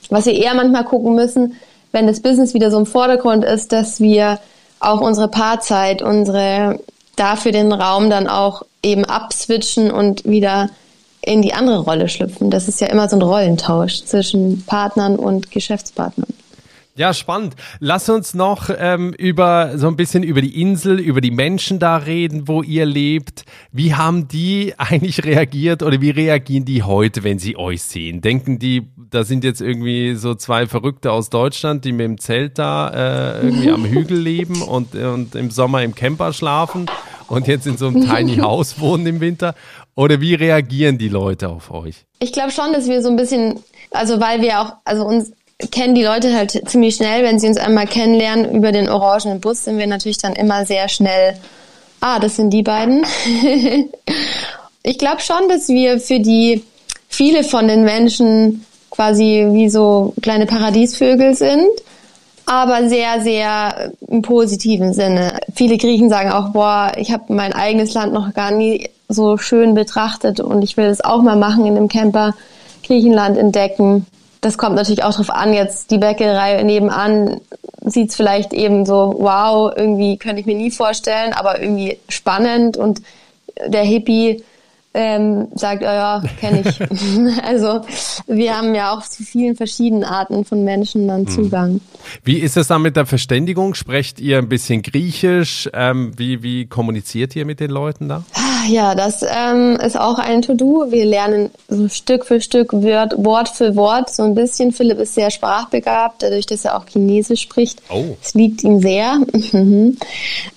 Was 0.09 0.25
wir 0.25 0.33
eher 0.33 0.55
manchmal 0.55 0.85
gucken 0.85 1.13
müssen, 1.13 1.55
wenn 1.91 2.07
das 2.07 2.21
Business 2.21 2.55
wieder 2.55 2.71
so 2.71 2.79
im 2.79 2.87
Vordergrund 2.87 3.45
ist, 3.45 3.71
dass 3.73 3.99
wir 3.99 4.39
auch 4.79 5.01
unsere 5.01 5.27
Paarzeit, 5.27 6.01
unsere 6.01 6.79
dafür 7.15 7.51
den 7.51 7.71
Raum 7.71 8.09
dann 8.09 8.27
auch 8.27 8.63
eben 8.81 9.05
abswitchen 9.05 9.91
und 9.91 10.25
wieder 10.25 10.69
in 11.25 11.41
die 11.41 11.53
andere 11.53 11.79
Rolle 11.79 12.07
schlüpfen. 12.07 12.49
Das 12.49 12.67
ist 12.67 12.81
ja 12.81 12.87
immer 12.87 13.09
so 13.09 13.15
ein 13.15 13.21
Rollentausch 13.21 14.03
zwischen 14.03 14.63
Partnern 14.65 15.15
und 15.15 15.51
Geschäftspartnern. 15.51 16.27
Ja, 16.97 17.13
spannend. 17.13 17.55
Lass 17.79 18.07
uns 18.07 18.33
noch 18.33 18.69
ähm, 18.77 19.13
über 19.17 19.77
so 19.77 19.87
ein 19.87 19.97
bisschen 19.97 20.23
über 20.23 20.39
die 20.39 20.61
Insel, 20.61 20.97
über 20.97 21.19
die 21.19 21.31
Menschen 21.31 21.77
da 21.77 21.97
reden, 21.97 22.47
wo 22.47 22.63
ihr 22.63 22.85
lebt. 22.85 23.43
Wie 23.73 23.95
haben 23.95 24.29
die 24.29 24.73
eigentlich 24.77 25.25
reagiert 25.25 25.83
oder 25.83 25.99
wie 25.99 26.11
reagieren 26.11 26.63
die 26.63 26.83
heute, 26.83 27.25
wenn 27.25 27.37
sie 27.37 27.57
euch 27.57 27.83
sehen? 27.83 28.21
Denken 28.21 28.59
die, 28.59 28.87
da 29.09 29.25
sind 29.25 29.43
jetzt 29.43 29.59
irgendwie 29.59 30.15
so 30.15 30.35
zwei 30.35 30.67
Verrückte 30.67 31.11
aus 31.11 31.29
Deutschland, 31.29 31.83
die 31.83 31.91
mit 31.91 32.05
dem 32.05 32.17
Zelt 32.17 32.57
da 32.57 32.87
äh, 32.87 33.41
irgendwie 33.43 33.71
am 33.71 33.83
Hügel 33.83 34.17
leben 34.17 34.61
und, 34.61 34.95
und 34.95 35.35
im 35.35 35.51
Sommer 35.51 35.83
im 35.83 35.95
Camper 35.95 36.31
schlafen 36.31 36.85
und 37.27 37.47
jetzt 37.47 37.67
in 37.67 37.75
so 37.75 37.87
einem 37.87 38.01
Tiny 38.09 38.37
House 38.37 38.79
wohnen 38.79 39.05
im 39.05 39.19
Winter? 39.19 39.53
Oder 39.95 40.19
wie 40.19 40.33
reagieren 40.33 40.97
die 40.97 41.07
Leute 41.07 41.49
auf 41.49 41.71
euch? 41.71 42.05
Ich 42.19 42.33
glaube 42.33 42.51
schon, 42.51 42.73
dass 42.73 42.87
wir 42.87 43.01
so 43.01 43.09
ein 43.09 43.15
bisschen, 43.15 43.63
also 43.91 44.19
weil 44.19 44.41
wir 44.41 44.61
auch, 44.61 44.73
also 44.83 45.05
uns 45.05 45.31
kennen 45.71 45.95
die 45.95 46.03
Leute 46.03 46.35
halt 46.35 46.51
ziemlich 46.69 46.95
schnell, 46.95 47.23
wenn 47.23 47.39
sie 47.39 47.47
uns 47.47 47.57
einmal 47.57 47.87
kennenlernen 47.87 48.53
über 48.53 48.73
den 48.73 48.89
orangenen 48.89 49.39
Bus, 49.39 49.63
sind 49.63 49.77
wir 49.77 49.87
natürlich 49.87 50.17
dann 50.17 50.33
immer 50.33 50.65
sehr 50.65 50.89
schnell, 50.89 51.37
ah, 52.01 52.19
das 52.19 52.35
sind 52.35 52.49
die 52.49 52.63
beiden. 52.63 53.05
ich 54.83 54.97
glaube 54.97 55.21
schon, 55.21 55.47
dass 55.47 55.69
wir 55.69 56.01
für 56.01 56.19
die 56.19 56.63
viele 57.07 57.45
von 57.45 57.69
den 57.69 57.83
Menschen 57.85 58.65
quasi 58.89 59.47
wie 59.51 59.69
so 59.69 60.13
kleine 60.21 60.45
Paradiesvögel 60.45 61.35
sind, 61.35 61.69
aber 62.45 62.89
sehr, 62.89 63.21
sehr 63.21 63.91
im 64.07 64.21
positiven 64.21 64.93
Sinne. 64.93 65.39
Viele 65.53 65.77
Griechen 65.77 66.09
sagen 66.09 66.31
auch, 66.31 66.49
boah, 66.49 66.91
ich 66.97 67.11
habe 67.11 67.33
mein 67.33 67.53
eigenes 67.53 67.93
Land 67.93 68.13
noch 68.13 68.33
gar 68.33 68.51
nie 68.51 68.89
so 69.09 69.37
schön 69.37 69.73
betrachtet 69.75 70.39
und 70.39 70.63
ich 70.63 70.77
will 70.77 70.85
es 70.85 71.03
auch 71.03 71.21
mal 71.21 71.35
machen 71.35 71.65
in 71.65 71.77
einem 71.77 71.87
Camper 71.87 72.33
Griechenland 72.83 73.37
entdecken 73.37 74.05
das 74.45 74.59
kommt 74.59 74.75
natürlich 74.75 75.03
auch 75.03 75.15
drauf 75.15 75.31
an, 75.31 75.55
jetzt 75.55 75.89
die 75.89 75.97
Bäckerei 75.97 76.61
nebenan 76.61 77.41
sieht 77.81 78.11
es 78.11 78.15
vielleicht 78.15 78.53
eben 78.53 78.85
so, 78.85 79.15
wow, 79.17 79.73
irgendwie 79.75 80.17
könnte 80.17 80.39
ich 80.39 80.45
mir 80.45 80.53
nie 80.53 80.69
vorstellen, 80.69 81.33
aber 81.33 81.59
irgendwie 81.59 81.97
spannend 82.09 82.77
und 82.77 83.01
der 83.65 83.81
Hippie 83.81 84.43
ähm, 84.95 85.49
sagt, 85.55 85.81
ja, 85.81 85.93
ja, 85.93 86.23
kenne 86.39 86.61
ich. 86.61 86.79
also 87.43 87.81
wir 88.27 88.57
haben 88.57 88.73
ja 88.73 88.93
auch 88.93 89.03
zu 89.03 89.23
vielen 89.23 89.55
verschiedenen 89.55 90.05
Arten 90.05 90.45
von 90.45 90.63
Menschen 90.63 91.07
dann 91.07 91.25
hm. 91.25 91.27
Zugang. 91.27 91.81
Wie 92.23 92.37
ist 92.37 92.55
es 92.55 92.67
dann 92.67 92.81
mit 92.81 92.95
der 92.95 93.05
Verständigung? 93.05 93.75
Sprecht 93.75 94.21
ihr 94.21 94.37
ein 94.37 94.47
bisschen 94.47 94.81
Griechisch? 94.81 95.69
Ähm, 95.73 96.13
wie, 96.17 96.41
wie 96.43 96.65
kommuniziert 96.67 97.35
ihr 97.35 97.45
mit 97.45 97.59
den 97.59 97.71
Leuten 97.71 98.07
da? 98.07 98.23
Ja, 98.67 98.95
das 98.95 99.23
ähm, 99.27 99.77
ist 99.77 99.97
auch 99.97 100.17
ein 100.17 100.41
To-Do. 100.41 100.91
Wir 100.91 101.05
lernen 101.05 101.49
so 101.67 101.87
Stück 101.89 102.25
für 102.25 102.41
Stück, 102.41 102.73
Wort 102.73 103.49
für 103.49 103.75
Wort 103.75 104.09
so 104.09 104.23
ein 104.23 104.35
bisschen. 104.35 104.71
Philipp 104.71 104.99
ist 104.99 105.15
sehr 105.15 105.31
sprachbegabt, 105.31 106.23
dadurch, 106.23 106.45
dass 106.45 106.65
er 106.65 106.77
auch 106.77 106.85
Chinesisch 106.87 107.41
spricht. 107.41 107.81
Oh. 107.89 108.15
Es 108.21 108.33
liegt 108.33 108.63
ihm 108.63 108.81
sehr. 108.81 109.19
Mhm. 109.51 109.97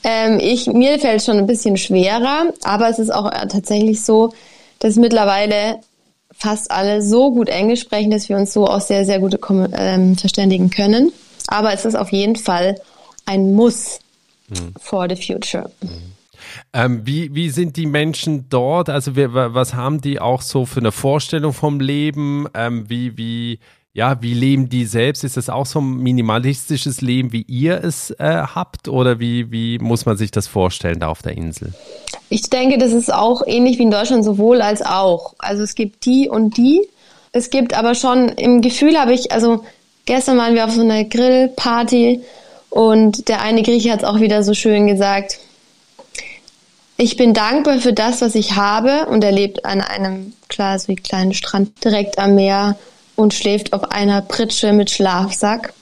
ähm, 0.04 0.38
ich, 0.40 0.66
mir 0.66 0.98
fällt 0.98 1.18
es 1.18 1.26
schon 1.26 1.38
ein 1.38 1.46
bisschen 1.46 1.76
schwerer, 1.76 2.52
aber 2.64 2.88
es 2.88 2.98
ist 2.98 3.10
auch 3.10 3.30
äh, 3.30 3.46
tatsächlich 3.46 4.02
so, 4.02 4.32
dass 4.78 4.96
mittlerweile 4.96 5.80
fast 6.32 6.70
alle 6.70 7.02
so 7.02 7.32
gut 7.32 7.48
Englisch 7.48 7.80
sprechen, 7.80 8.10
dass 8.10 8.28
wir 8.28 8.36
uns 8.36 8.52
so 8.52 8.66
auch 8.66 8.80
sehr, 8.80 9.04
sehr 9.04 9.18
gut 9.18 9.38
ähm, 9.72 10.16
verständigen 10.16 10.70
können. 10.70 11.12
Aber 11.48 11.72
es 11.72 11.84
ist 11.84 11.96
auf 11.96 12.12
jeden 12.12 12.36
Fall 12.36 12.80
ein 13.26 13.54
Muss 13.54 13.98
hm. 14.48 14.74
for 14.80 15.08
the 15.08 15.16
future. 15.16 15.70
Hm. 15.80 16.17
Ähm, 16.72 17.02
wie, 17.04 17.34
wie 17.34 17.50
sind 17.50 17.76
die 17.76 17.86
Menschen 17.86 18.48
dort? 18.48 18.88
Also 18.88 19.16
wir, 19.16 19.32
was 19.32 19.74
haben 19.74 20.00
die 20.00 20.20
auch 20.20 20.42
so 20.42 20.66
für 20.66 20.80
eine 20.80 20.92
Vorstellung 20.92 21.52
vom 21.52 21.80
Leben? 21.80 22.46
Ähm, 22.54 22.88
wie, 22.88 23.16
wie, 23.16 23.60
ja, 23.92 24.22
wie 24.22 24.34
leben 24.34 24.68
die 24.68 24.84
selbst? 24.84 25.24
Ist 25.24 25.36
das 25.36 25.50
auch 25.50 25.66
so 25.66 25.80
ein 25.80 25.98
minimalistisches 25.98 27.00
Leben, 27.00 27.32
wie 27.32 27.42
ihr 27.42 27.82
es 27.82 28.10
äh, 28.12 28.42
habt? 28.54 28.88
Oder 28.88 29.18
wie, 29.18 29.50
wie 29.50 29.78
muss 29.78 30.06
man 30.06 30.16
sich 30.16 30.30
das 30.30 30.46
vorstellen 30.46 31.00
da 31.00 31.08
auf 31.08 31.22
der 31.22 31.36
Insel? 31.36 31.74
Ich 32.28 32.42
denke, 32.42 32.78
das 32.78 32.92
ist 32.92 33.12
auch 33.12 33.42
ähnlich 33.46 33.78
wie 33.78 33.82
in 33.82 33.90
Deutschland 33.90 34.24
sowohl 34.24 34.62
als 34.62 34.82
auch. 34.82 35.34
Also 35.38 35.62
es 35.62 35.74
gibt 35.74 36.04
die 36.04 36.28
und 36.28 36.56
die. 36.56 36.86
Es 37.32 37.50
gibt 37.50 37.74
aber 37.76 37.94
schon, 37.94 38.28
im 38.28 38.60
Gefühl 38.60 38.98
habe 38.98 39.14
ich, 39.14 39.32
also 39.32 39.64
gestern 40.06 40.38
waren 40.38 40.54
wir 40.54 40.64
auf 40.64 40.72
so 40.72 40.82
einer 40.82 41.04
Grillparty 41.04 42.22
und 42.70 43.28
der 43.28 43.42
eine 43.42 43.62
Grieche 43.62 43.90
hat 43.90 44.00
es 44.00 44.04
auch 44.04 44.20
wieder 44.20 44.42
so 44.42 44.54
schön 44.54 44.86
gesagt. 44.86 45.38
Ich 47.00 47.16
bin 47.16 47.32
dankbar 47.32 47.78
für 47.78 47.92
das, 47.92 48.22
was 48.22 48.34
ich 48.34 48.56
habe 48.56 49.06
und 49.06 49.22
er 49.22 49.30
lebt 49.30 49.64
an 49.64 49.80
einem, 49.80 50.32
klar, 50.48 50.76
so 50.80 50.88
wie 50.88 50.96
kleinen 50.96 51.32
Strand 51.32 51.84
direkt 51.84 52.18
am 52.18 52.34
Meer 52.34 52.76
und 53.14 53.32
schläft 53.34 53.72
auf 53.72 53.92
einer 53.92 54.20
Pritsche 54.20 54.72
mit 54.72 54.90
Schlafsack. 54.90 55.72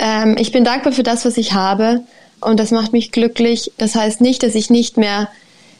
Ähm, 0.00 0.36
ich 0.36 0.50
bin 0.50 0.64
dankbar 0.64 0.92
für 0.92 1.04
das, 1.04 1.24
was 1.24 1.36
ich 1.36 1.52
habe 1.52 2.02
und 2.40 2.58
das 2.58 2.72
macht 2.72 2.92
mich 2.92 3.12
glücklich. 3.12 3.70
Das 3.78 3.94
heißt 3.94 4.20
nicht, 4.20 4.42
dass 4.42 4.56
ich 4.56 4.70
nicht 4.70 4.96
mehr, 4.96 5.28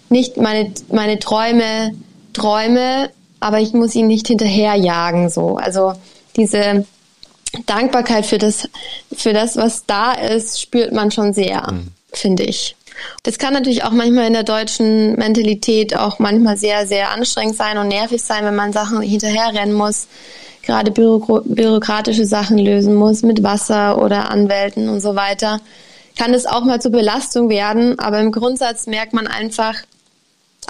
nicht 0.08 0.36
meine, 0.36 0.72
meine 0.88 1.18
Träume 1.18 1.96
träume, 2.32 3.10
aber 3.40 3.58
ich 3.58 3.72
muss 3.72 3.96
ihnen 3.96 4.06
nicht 4.06 4.28
hinterherjagen, 4.28 5.30
so. 5.30 5.56
Also 5.56 5.94
diese 6.36 6.86
Dankbarkeit 7.66 8.24
für 8.24 8.38
das, 8.38 8.68
für 9.12 9.32
das, 9.32 9.56
was 9.56 9.84
da 9.86 10.12
ist, 10.12 10.60
spürt 10.60 10.92
man 10.92 11.10
schon 11.10 11.32
sehr, 11.32 11.72
mhm. 11.72 11.88
finde 12.12 12.44
ich. 12.44 12.76
Das 13.22 13.38
kann 13.38 13.52
natürlich 13.52 13.84
auch 13.84 13.92
manchmal 13.92 14.26
in 14.26 14.32
der 14.32 14.44
deutschen 14.44 15.14
Mentalität 15.16 15.96
auch 15.96 16.18
manchmal 16.18 16.56
sehr, 16.56 16.86
sehr 16.86 17.10
anstrengend 17.10 17.56
sein 17.56 17.78
und 17.78 17.88
nervig 17.88 18.22
sein, 18.22 18.44
wenn 18.44 18.56
man 18.56 18.72
Sachen 18.72 19.00
hinterherrennen 19.00 19.74
muss 19.74 20.08
gerade 20.68 20.90
büro 20.90 21.40
bürokratische 21.44 22.26
Sachen 22.26 22.58
lösen 22.58 22.94
muss 22.94 23.22
mit 23.22 23.42
Wasser 23.42 24.00
oder 24.02 24.30
Anwälten 24.30 24.90
und 24.90 25.00
so 25.00 25.16
weiter, 25.16 25.60
kann 26.18 26.34
es 26.34 26.44
auch 26.44 26.62
mal 26.62 26.80
zur 26.80 26.92
Belastung 26.92 27.48
werden. 27.48 27.98
Aber 27.98 28.20
im 28.20 28.32
Grundsatz 28.32 28.86
merkt 28.86 29.14
man 29.14 29.26
einfach, 29.26 29.74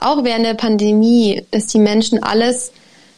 auch 0.00 0.22
während 0.22 0.46
der 0.46 0.54
Pandemie, 0.54 1.44
dass 1.50 1.66
die 1.66 1.80
Menschen 1.80 2.22
alles, 2.22 2.70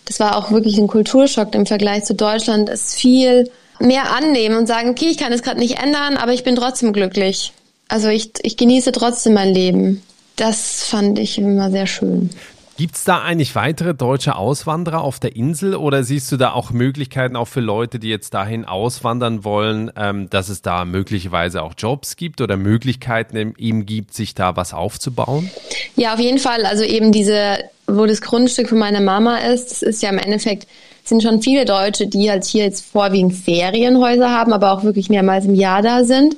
das 0.06 0.20
war 0.20 0.36
auch 0.36 0.50
wirklich 0.50 0.78
ein 0.78 0.86
Kulturschock 0.86 1.54
im 1.54 1.66
Vergleich 1.66 2.04
zu 2.04 2.14
Deutschland, 2.14 2.70
es 2.70 2.94
viel 2.94 3.50
mehr 3.78 4.12
annehmen 4.16 4.56
und 4.56 4.66
sagen, 4.66 4.88
okay, 4.88 5.08
ich 5.10 5.18
kann 5.18 5.34
es 5.34 5.42
gerade 5.42 5.60
nicht 5.60 5.78
ändern, 5.82 6.16
aber 6.16 6.32
ich 6.32 6.44
bin 6.44 6.56
trotzdem 6.56 6.94
glücklich. 6.94 7.52
Also 7.90 8.08
ich, 8.08 8.32
ich 8.42 8.56
genieße 8.56 8.92
trotzdem 8.92 9.34
mein 9.34 9.52
Leben. 9.52 10.02
Das 10.36 10.84
fand 10.84 11.18
ich 11.18 11.38
immer 11.38 11.70
sehr 11.70 11.86
schön. 11.86 12.30
Gibt 12.78 12.96
es 12.96 13.04
da 13.04 13.20
eigentlich 13.20 13.54
weitere 13.56 13.94
deutsche 13.94 14.36
Auswanderer 14.36 15.02
auf 15.02 15.18
der 15.18 15.36
Insel 15.36 15.74
oder 15.74 16.02
siehst 16.02 16.32
du 16.32 16.38
da 16.38 16.52
auch 16.52 16.70
Möglichkeiten 16.70 17.36
auch 17.36 17.48
für 17.48 17.60
Leute, 17.60 17.98
die 17.98 18.08
jetzt 18.08 18.32
dahin 18.32 18.64
auswandern 18.64 19.44
wollen, 19.44 19.90
ähm, 19.96 20.30
dass 20.30 20.48
es 20.48 20.62
da 20.62 20.86
möglicherweise 20.86 21.62
auch 21.62 21.74
Jobs 21.76 22.16
gibt 22.16 22.40
oder 22.40 22.56
Möglichkeiten 22.56 23.54
eben 23.58 23.84
gibt, 23.84 24.14
sich 24.14 24.34
da 24.34 24.56
was 24.56 24.72
aufzubauen? 24.72 25.50
Ja, 25.96 26.14
auf 26.14 26.20
jeden 26.20 26.38
Fall. 26.38 26.64
Also 26.64 26.84
eben 26.84 27.12
diese, 27.12 27.58
wo 27.86 28.06
das 28.06 28.22
Grundstück 28.22 28.70
von 28.70 28.78
meiner 28.78 29.00
Mama 29.00 29.38
ist, 29.38 29.72
das 29.72 29.82
ist 29.82 30.02
ja 30.02 30.08
im 30.08 30.18
Endeffekt 30.18 30.66
sind 31.04 31.22
schon 31.22 31.42
viele 31.42 31.64
Deutsche, 31.64 32.06
die 32.06 32.30
halt 32.30 32.44
hier 32.44 32.64
jetzt 32.64 32.86
vorwiegend 32.86 33.34
Ferienhäuser 33.34 34.30
haben, 34.30 34.52
aber 34.52 34.72
auch 34.72 34.84
wirklich 34.84 35.10
mehrmals 35.10 35.44
im 35.44 35.54
Jahr 35.54 35.82
da 35.82 36.04
sind. 36.04 36.36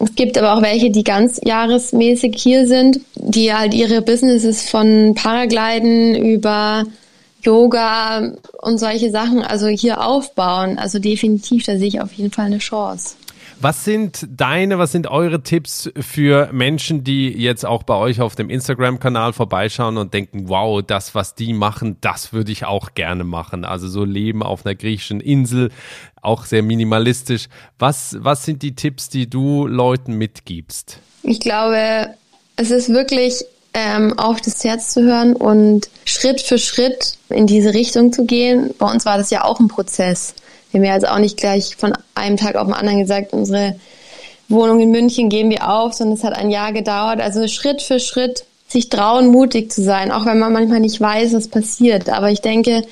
Es 0.00 0.14
gibt 0.14 0.38
aber 0.38 0.54
auch 0.54 0.62
welche, 0.62 0.90
die 0.90 1.04
ganz 1.04 1.40
jahresmäßig 1.44 2.36
hier 2.36 2.66
sind, 2.66 3.00
die 3.14 3.52
halt 3.52 3.74
ihre 3.74 4.00
Businesses 4.02 4.68
von 4.68 5.14
Paragliden 5.14 6.14
über 6.14 6.84
Yoga 7.42 8.32
und 8.62 8.78
solche 8.78 9.10
Sachen 9.10 9.42
also 9.42 9.66
hier 9.66 10.04
aufbauen. 10.04 10.78
Also 10.78 10.98
definitiv, 10.98 11.64
da 11.64 11.76
sehe 11.76 11.88
ich 11.88 12.00
auf 12.00 12.12
jeden 12.12 12.30
Fall 12.30 12.46
eine 12.46 12.58
Chance. 12.58 13.16
Was 13.60 13.84
sind 13.84 14.24
deine, 14.30 14.78
was 14.78 14.92
sind 14.92 15.08
eure 15.08 15.42
Tipps 15.42 15.90
für 15.98 16.48
Menschen, 16.52 17.02
die 17.02 17.28
jetzt 17.30 17.66
auch 17.66 17.82
bei 17.82 17.94
euch 17.94 18.20
auf 18.20 18.36
dem 18.36 18.50
Instagram-Kanal 18.50 19.32
vorbeischauen 19.32 19.96
und 19.96 20.14
denken, 20.14 20.48
wow, 20.48 20.80
das, 20.80 21.16
was 21.16 21.34
die 21.34 21.52
machen, 21.52 21.96
das 22.00 22.32
würde 22.32 22.52
ich 22.52 22.66
auch 22.66 22.94
gerne 22.94 23.24
machen. 23.24 23.64
Also 23.64 23.88
so 23.88 24.04
leben 24.04 24.44
auf 24.44 24.64
einer 24.64 24.76
griechischen 24.76 25.20
Insel, 25.20 25.70
auch 26.22 26.44
sehr 26.44 26.62
minimalistisch. 26.62 27.48
Was, 27.80 28.16
was 28.20 28.44
sind 28.44 28.62
die 28.62 28.76
Tipps, 28.76 29.08
die 29.08 29.28
du 29.28 29.66
Leuten 29.66 30.14
mitgibst? 30.14 31.00
Ich 31.24 31.40
glaube, 31.40 32.14
es 32.54 32.70
ist 32.70 32.90
wirklich 32.90 33.44
ähm, 33.74 34.18
auf 34.18 34.40
das 34.40 34.62
Herz 34.62 34.92
zu 34.92 35.02
hören 35.02 35.34
und 35.34 35.88
Schritt 36.04 36.40
für 36.40 36.58
Schritt 36.58 37.16
in 37.28 37.46
diese 37.46 37.74
Richtung 37.74 38.12
zu 38.12 38.24
gehen. 38.24 38.74
Bei 38.78 38.90
uns 38.90 39.04
war 39.04 39.18
das 39.18 39.30
ja 39.30 39.44
auch 39.44 39.58
ein 39.58 39.68
Prozess. 39.68 40.34
Wir 40.70 40.80
haben 40.80 40.84
ja 40.84 40.92
also 40.94 41.06
auch 41.08 41.18
nicht 41.18 41.36
gleich 41.36 41.76
von 41.76 41.92
einem 42.14 42.36
Tag 42.36 42.56
auf 42.56 42.66
den 42.66 42.74
anderen 42.74 43.00
gesagt, 43.00 43.32
unsere 43.32 43.76
Wohnung 44.48 44.80
in 44.80 44.90
München 44.90 45.28
geben 45.28 45.50
wir 45.50 45.68
auf, 45.68 45.94
sondern 45.94 46.16
es 46.16 46.24
hat 46.24 46.34
ein 46.34 46.50
Jahr 46.50 46.72
gedauert. 46.72 47.20
Also 47.20 47.46
Schritt 47.48 47.82
für 47.82 48.00
Schritt 48.00 48.44
sich 48.66 48.88
trauen, 48.90 49.28
mutig 49.28 49.72
zu 49.72 49.82
sein, 49.82 50.12
auch 50.12 50.26
wenn 50.26 50.38
man 50.38 50.52
manchmal 50.52 50.80
nicht 50.80 51.00
weiß, 51.00 51.32
was 51.32 51.48
passiert. 51.48 52.10
Aber 52.10 52.30
ich 52.30 52.40
denke, 52.40 52.82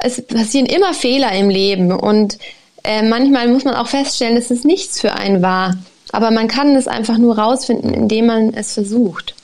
es 0.00 0.22
passieren 0.22 0.66
immer 0.66 0.94
Fehler 0.94 1.32
im 1.32 1.50
Leben 1.50 1.92
und 1.92 2.38
äh, 2.84 3.02
manchmal 3.02 3.48
muss 3.48 3.64
man 3.64 3.74
auch 3.74 3.88
feststellen, 3.88 4.36
dass 4.36 4.50
es 4.50 4.64
nichts 4.64 5.00
für 5.00 5.14
einen 5.14 5.42
war. 5.42 5.76
Aber 6.12 6.30
man 6.30 6.46
kann 6.46 6.76
es 6.76 6.86
einfach 6.86 7.18
nur 7.18 7.38
rausfinden, 7.38 7.92
indem 7.92 8.26
man 8.26 8.54
es 8.54 8.72
versucht. 8.72 9.34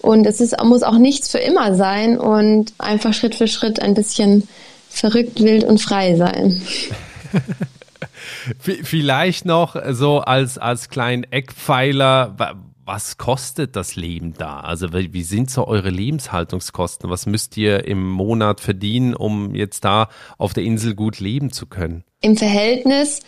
Und 0.00 0.26
es 0.26 0.40
ist, 0.40 0.60
muss 0.64 0.82
auch 0.82 0.98
nichts 0.98 1.28
für 1.28 1.38
immer 1.38 1.74
sein 1.74 2.18
und 2.18 2.72
einfach 2.78 3.14
Schritt 3.14 3.34
für 3.34 3.46
Schritt 3.46 3.80
ein 3.80 3.94
bisschen 3.94 4.48
verrückt, 4.88 5.40
wild 5.42 5.62
und 5.64 5.80
frei 5.80 6.16
sein. 6.16 6.60
Vielleicht 8.58 9.44
noch 9.44 9.76
so 9.90 10.20
als, 10.20 10.58
als 10.58 10.88
kleinen 10.88 11.24
Eckpfeiler, 11.24 12.36
was 12.84 13.18
kostet 13.18 13.76
das 13.76 13.94
Leben 13.94 14.34
da? 14.36 14.60
Also 14.60 14.88
wie 14.92 15.22
sind 15.22 15.50
so 15.50 15.66
eure 15.66 15.90
Lebenshaltungskosten? 15.90 17.08
Was 17.08 17.26
müsst 17.26 17.56
ihr 17.56 17.84
im 17.84 18.10
Monat 18.10 18.60
verdienen, 18.60 19.14
um 19.14 19.54
jetzt 19.54 19.84
da 19.84 20.08
auf 20.38 20.54
der 20.54 20.64
Insel 20.64 20.94
gut 20.94 21.20
leben 21.20 21.52
zu 21.52 21.66
können? 21.66 22.02
Im 22.20 22.36
Verhältnis 22.36 23.20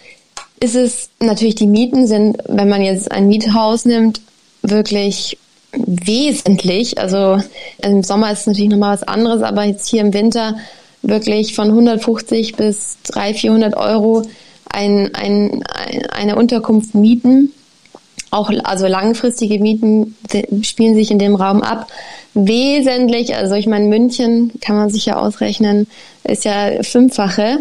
ist 0.59 0.75
es 0.75 1.11
natürlich, 1.21 1.55
die 1.55 1.67
Mieten 1.67 2.07
sind, 2.07 2.39
wenn 2.49 2.69
man 2.69 2.83
jetzt 2.83 3.13
ein 3.13 3.29
Miethaus 3.29 3.85
nimmt, 3.85 4.21
wirklich 4.63 5.39
wesentlich. 5.73 6.99
Also 6.99 7.41
im 7.83 8.03
Sommer 8.03 8.33
ist 8.33 8.41
es 8.41 8.47
natürlich 8.49 8.71
nochmal 8.71 8.95
was 8.95 9.03
anderes, 9.03 9.43
aber 9.43 9.65
jetzt 9.65 9.89
hier 9.89 10.03
im 10.03 10.13
Winter 10.13 10.57
wirklich 11.03 11.55
von 11.55 11.69
150 11.69 12.57
bis 12.57 12.99
300, 13.05 13.37
400 13.39 13.77
Euro 13.77 14.23
ein, 14.71 15.15
ein, 15.15 15.63
eine 16.11 16.37
Unterkunft 16.37 16.95
mieten. 16.95 17.53
Auch 18.31 18.51
also 18.65 18.87
langfristige 18.87 19.59
Mieten 19.59 20.17
spielen 20.63 20.95
sich 20.95 21.11
in 21.11 21.19
dem 21.19 21.35
Raum 21.35 21.61
ab. 21.61 21.89
Wesentlich, 22.33 23.37
also 23.37 23.55
ich 23.55 23.67
meine, 23.67 23.87
München 23.87 24.53
kann 24.63 24.77
man 24.77 24.89
sich 24.89 25.05
ja 25.05 25.17
ausrechnen, 25.19 25.87
ist 26.25 26.47
ja 26.47 26.83
fünffache. 26.83 27.59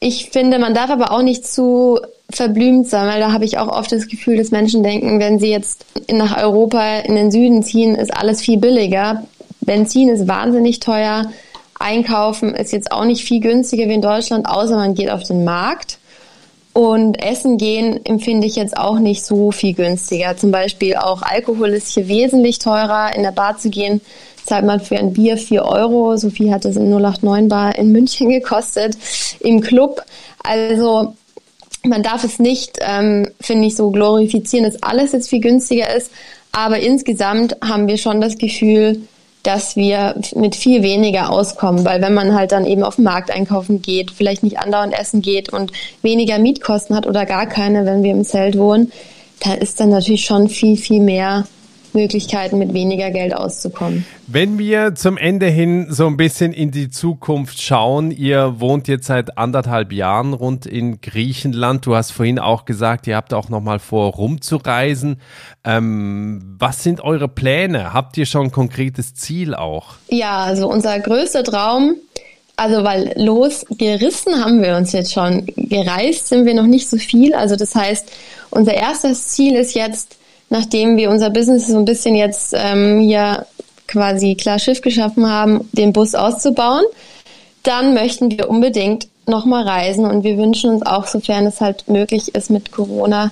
Ich 0.00 0.30
finde, 0.30 0.58
man 0.58 0.74
darf 0.74 0.90
aber 0.90 1.12
auch 1.12 1.22
nicht 1.22 1.46
zu 1.46 1.98
verblümt 2.28 2.88
sein, 2.88 3.08
weil 3.08 3.20
da 3.20 3.32
habe 3.32 3.44
ich 3.44 3.58
auch 3.58 3.68
oft 3.68 3.92
das 3.92 4.08
Gefühl, 4.08 4.36
dass 4.36 4.50
Menschen 4.50 4.82
denken, 4.82 5.18
wenn 5.18 5.38
sie 5.38 5.50
jetzt 5.50 5.86
nach 6.10 6.36
Europa 6.42 6.98
in 6.98 7.14
den 7.14 7.30
Süden 7.30 7.62
ziehen, 7.62 7.94
ist 7.94 8.14
alles 8.14 8.42
viel 8.42 8.58
billiger. 8.58 9.22
Benzin 9.60 10.08
ist 10.08 10.28
wahnsinnig 10.28 10.80
teuer. 10.80 11.30
Einkaufen 11.82 12.54
ist 12.54 12.72
jetzt 12.72 12.92
auch 12.92 13.04
nicht 13.04 13.24
viel 13.24 13.40
günstiger 13.40 13.88
wie 13.88 13.94
in 13.94 14.02
Deutschland, 14.02 14.46
außer 14.46 14.76
man 14.76 14.94
geht 14.94 15.10
auf 15.10 15.24
den 15.24 15.44
Markt. 15.44 15.98
Und 16.72 17.22
Essen 17.22 17.58
gehen 17.58 18.00
empfinde 18.04 18.46
ich 18.46 18.56
jetzt 18.56 18.76
auch 18.78 18.98
nicht 18.98 19.24
so 19.24 19.50
viel 19.50 19.74
günstiger. 19.74 20.36
Zum 20.38 20.50
Beispiel 20.50 20.96
auch 20.96 21.20
Alkohol 21.20 21.70
ist 21.70 21.88
hier 21.88 22.08
wesentlich 22.08 22.58
teurer. 22.58 23.14
In 23.14 23.22
der 23.22 23.32
Bar 23.32 23.58
zu 23.58 23.68
gehen, 23.68 24.00
zahlt 24.46 24.64
man 24.64 24.80
für 24.80 24.96
ein 24.96 25.12
Bier 25.12 25.36
4 25.36 25.64
Euro. 25.64 26.16
So 26.16 26.30
viel 26.30 26.50
hat 26.50 26.64
es 26.64 26.76
in 26.76 26.90
089 26.90 27.48
Bar 27.48 27.76
in 27.76 27.92
München 27.92 28.28
gekostet. 28.30 28.96
Im 29.40 29.60
Club. 29.60 30.02
Also 30.42 31.14
man 31.84 32.02
darf 32.02 32.24
es 32.24 32.38
nicht, 32.38 32.78
ähm, 32.80 33.28
finde 33.40 33.66
ich, 33.66 33.76
so 33.76 33.90
glorifizieren, 33.90 34.64
dass 34.64 34.82
alles 34.82 35.12
jetzt 35.12 35.28
viel 35.28 35.40
günstiger 35.40 35.94
ist. 35.94 36.10
Aber 36.52 36.78
insgesamt 36.78 37.56
haben 37.62 37.88
wir 37.88 37.98
schon 37.98 38.20
das 38.20 38.38
Gefühl, 38.38 39.02
dass 39.42 39.76
wir 39.76 40.14
mit 40.34 40.54
viel 40.54 40.82
weniger 40.82 41.30
auskommen, 41.30 41.84
weil 41.84 42.00
wenn 42.00 42.14
man 42.14 42.34
halt 42.34 42.52
dann 42.52 42.64
eben 42.64 42.82
auf 42.84 42.96
den 42.96 43.04
Markt 43.04 43.30
einkaufen 43.30 43.82
geht, 43.82 44.10
vielleicht 44.10 44.42
nicht 44.42 44.58
andauernd 44.58 44.98
essen 44.98 45.22
geht 45.22 45.52
und 45.52 45.72
weniger 46.02 46.38
Mietkosten 46.38 46.94
hat 46.94 47.06
oder 47.06 47.26
gar 47.26 47.46
keine, 47.46 47.84
wenn 47.84 48.02
wir 48.02 48.12
im 48.12 48.24
Zelt 48.24 48.56
wohnen, 48.56 48.92
da 49.40 49.54
ist 49.54 49.80
dann 49.80 49.90
natürlich 49.90 50.24
schon 50.24 50.48
viel, 50.48 50.76
viel 50.76 51.00
mehr 51.00 51.46
Möglichkeiten, 51.94 52.58
mit 52.58 52.72
weniger 52.72 53.10
Geld 53.10 53.34
auszukommen. 53.34 54.04
Wenn 54.26 54.58
wir 54.58 54.94
zum 54.94 55.18
Ende 55.18 55.46
hin 55.46 55.86
so 55.90 56.06
ein 56.06 56.16
bisschen 56.16 56.52
in 56.52 56.70
die 56.70 56.90
Zukunft 56.90 57.60
schauen, 57.60 58.10
ihr 58.10 58.60
wohnt 58.60 58.88
jetzt 58.88 59.06
seit 59.06 59.36
anderthalb 59.38 59.92
Jahren 59.92 60.32
rund 60.32 60.66
in 60.66 61.00
Griechenland. 61.00 61.86
Du 61.86 61.94
hast 61.94 62.12
vorhin 62.12 62.38
auch 62.38 62.64
gesagt, 62.64 63.06
ihr 63.06 63.16
habt 63.16 63.34
auch 63.34 63.48
noch 63.48 63.60
mal 63.60 63.78
vor, 63.78 64.12
rumzureisen. 64.12 65.20
Ähm, 65.64 66.56
was 66.58 66.82
sind 66.82 67.02
eure 67.02 67.28
Pläne? 67.28 67.92
Habt 67.92 68.16
ihr 68.16 68.26
schon 68.26 68.46
ein 68.46 68.52
konkretes 68.52 69.14
Ziel 69.14 69.54
auch? 69.54 69.94
Ja, 70.08 70.44
also 70.44 70.68
unser 70.68 70.98
größter 71.00 71.44
Traum 71.44 71.96
also 72.56 72.84
weil 72.84 73.12
losgerissen 73.16 74.44
haben 74.44 74.62
wir 74.62 74.76
uns 74.76 74.92
jetzt 74.92 75.12
schon. 75.12 75.46
Gereist 75.56 76.28
sind 76.28 76.44
wir 76.44 76.54
noch 76.54 76.66
nicht 76.66 76.88
so 76.88 76.96
viel. 76.96 77.34
Also 77.34 77.56
das 77.56 77.74
heißt, 77.74 78.10
unser 78.50 78.74
erstes 78.74 79.28
Ziel 79.28 79.56
ist 79.56 79.74
jetzt 79.74 80.16
nachdem 80.52 80.98
wir 80.98 81.08
unser 81.08 81.30
Business 81.30 81.66
so 81.66 81.78
ein 81.78 81.86
bisschen 81.86 82.14
jetzt 82.14 82.54
ähm, 82.54 83.00
hier 83.00 83.46
quasi 83.88 84.34
klar 84.34 84.58
Schiff 84.58 84.82
geschaffen 84.82 85.26
haben, 85.26 85.68
den 85.72 85.94
Bus 85.94 86.14
auszubauen, 86.14 86.84
dann 87.62 87.94
möchten 87.94 88.30
wir 88.30 88.50
unbedingt 88.50 89.08
nochmal 89.26 89.66
reisen 89.66 90.04
und 90.04 90.24
wir 90.24 90.36
wünschen 90.36 90.68
uns 90.68 90.84
auch, 90.84 91.06
sofern 91.06 91.46
es 91.46 91.62
halt 91.62 91.88
möglich 91.88 92.34
ist 92.34 92.50
mit 92.50 92.70
Corona, 92.70 93.30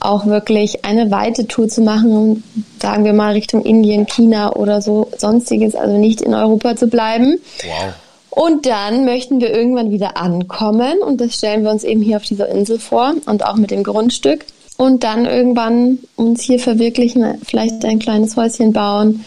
auch 0.00 0.24
wirklich 0.24 0.84
eine 0.84 1.10
weite 1.10 1.46
Tour 1.46 1.68
zu 1.68 1.82
machen, 1.82 2.42
sagen 2.80 3.04
wir 3.04 3.12
mal 3.12 3.34
Richtung 3.34 3.64
Indien, 3.64 4.06
China 4.06 4.56
oder 4.56 4.80
so 4.80 5.10
sonstiges, 5.18 5.74
also 5.74 5.98
nicht 5.98 6.22
in 6.22 6.32
Europa 6.32 6.74
zu 6.74 6.86
bleiben. 6.86 7.38
Wow. 7.64 7.92
Und 8.30 8.64
dann 8.64 9.04
möchten 9.04 9.42
wir 9.42 9.50
irgendwann 9.54 9.90
wieder 9.90 10.16
ankommen 10.16 11.02
und 11.02 11.20
das 11.20 11.34
stellen 11.34 11.64
wir 11.64 11.70
uns 11.70 11.84
eben 11.84 12.00
hier 12.00 12.16
auf 12.16 12.24
dieser 12.24 12.48
Insel 12.48 12.78
vor 12.78 13.12
und 13.26 13.44
auch 13.44 13.56
mit 13.56 13.70
dem 13.70 13.82
Grundstück 13.82 14.46
und 14.76 15.04
dann 15.04 15.26
irgendwann 15.26 15.98
uns 16.16 16.42
hier 16.42 16.58
verwirklichen, 16.58 17.38
vielleicht 17.44 17.84
ein 17.84 17.98
kleines 17.98 18.36
Häuschen 18.36 18.72
bauen 18.72 19.24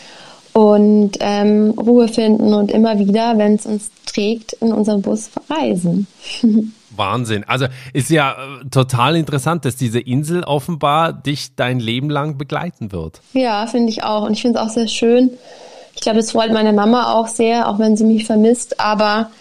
und 0.54 1.18
ähm, 1.20 1.72
Ruhe 1.78 2.08
finden 2.08 2.54
und 2.54 2.72
immer 2.72 2.98
wieder, 3.00 3.38
wenn 3.38 3.56
es 3.56 3.66
uns 3.66 3.92
trägt, 4.06 4.54
in 4.54 4.72
unserem 4.72 5.02
Bus 5.02 5.28
verreisen. 5.28 6.08
Wahnsinn. 6.98 7.44
Also 7.46 7.66
ist 7.94 8.10
ja 8.10 8.32
äh, 8.32 8.70
total 8.70 9.16
interessant, 9.16 9.66
dass 9.66 9.76
diese 9.76 10.00
Insel 10.00 10.44
offenbar 10.44 11.14
dich 11.14 11.56
dein 11.56 11.80
Leben 11.80 12.10
lang 12.10 12.38
begleiten 12.38 12.92
wird. 12.92 13.22
Ja, 13.34 13.68
finde 13.68 13.90
ich 13.90 14.04
auch. 14.04 14.24
Und 14.24 14.34
ich 14.34 14.42
finde 14.42 14.60
es 14.60 14.66
auch 14.66 14.70
sehr 14.70 14.88
schön. 14.88 15.32
Ich 15.94 16.02
glaube, 16.02 16.18
das 16.18 16.32
freut 16.32 16.52
meine 16.52 16.74
Mama 16.74 17.14
auch 17.14 17.28
sehr, 17.28 17.68
auch 17.70 17.80
wenn 17.80 17.98
sie 17.98 18.06
mich 18.06 18.26
vermisst. 18.26 18.80
Aber 18.80 19.32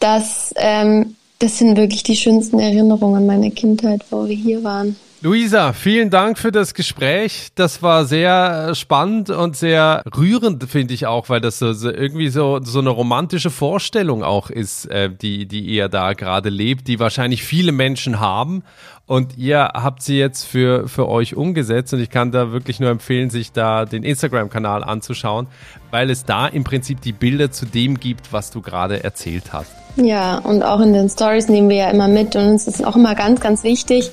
das 0.00 0.52
ähm, 0.56 1.16
das 1.42 1.58
sind 1.58 1.76
wirklich 1.76 2.04
die 2.04 2.14
schönsten 2.14 2.60
Erinnerungen 2.60 3.26
meiner 3.26 3.50
Kindheit, 3.50 4.04
wo 4.10 4.28
wir 4.28 4.36
hier 4.36 4.62
waren. 4.62 4.94
Luisa, 5.24 5.72
vielen 5.72 6.10
Dank 6.10 6.36
für 6.36 6.50
das 6.50 6.74
Gespräch. 6.74 7.50
Das 7.54 7.80
war 7.80 8.06
sehr 8.06 8.70
äh, 8.70 8.74
spannend 8.74 9.30
und 9.30 9.56
sehr 9.56 10.02
rührend, 10.16 10.64
finde 10.64 10.94
ich 10.94 11.06
auch, 11.06 11.28
weil 11.28 11.40
das 11.40 11.60
so, 11.60 11.72
so, 11.74 11.92
irgendwie 11.92 12.28
so, 12.28 12.58
so 12.60 12.80
eine 12.80 12.90
romantische 12.90 13.50
Vorstellung 13.50 14.24
auch 14.24 14.50
ist, 14.50 14.86
äh, 14.86 15.10
die, 15.14 15.46
die 15.46 15.60
ihr 15.60 15.88
da 15.88 16.14
gerade 16.14 16.48
lebt, 16.48 16.88
die 16.88 16.98
wahrscheinlich 16.98 17.44
viele 17.44 17.70
Menschen 17.70 18.18
haben. 18.18 18.64
Und 19.06 19.38
ihr 19.38 19.60
habt 19.74 20.02
sie 20.02 20.18
jetzt 20.18 20.42
für, 20.42 20.88
für 20.88 21.08
euch 21.08 21.36
umgesetzt. 21.36 21.94
Und 21.94 22.00
ich 22.00 22.10
kann 22.10 22.32
da 22.32 22.50
wirklich 22.50 22.80
nur 22.80 22.90
empfehlen, 22.90 23.30
sich 23.30 23.52
da 23.52 23.84
den 23.84 24.02
Instagram-Kanal 24.02 24.82
anzuschauen, 24.82 25.46
weil 25.92 26.10
es 26.10 26.24
da 26.24 26.48
im 26.48 26.64
Prinzip 26.64 27.00
die 27.00 27.12
Bilder 27.12 27.52
zu 27.52 27.64
dem 27.64 28.00
gibt, 28.00 28.32
was 28.32 28.50
du 28.50 28.60
gerade 28.60 29.04
erzählt 29.04 29.52
hast. 29.52 29.70
Ja, 29.94 30.38
und 30.38 30.64
auch 30.64 30.80
in 30.80 30.92
den 30.92 31.08
Stories 31.08 31.48
nehmen 31.48 31.68
wir 31.68 31.76
ja 31.76 31.90
immer 31.90 32.08
mit 32.08 32.34
und 32.34 32.48
uns 32.48 32.66
ist 32.66 32.84
auch 32.84 32.96
immer 32.96 33.14
ganz, 33.14 33.40
ganz 33.40 33.62
wichtig, 33.62 34.10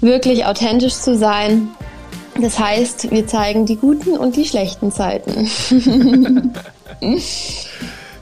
wirklich 0.00 0.44
authentisch 0.44 0.94
zu 0.94 1.16
sein. 1.16 1.68
Das 2.40 2.58
heißt, 2.58 3.10
wir 3.10 3.26
zeigen 3.26 3.66
die 3.66 3.76
guten 3.76 4.16
und 4.16 4.36
die 4.36 4.44
schlechten 4.44 4.92
Zeiten. 4.92 5.50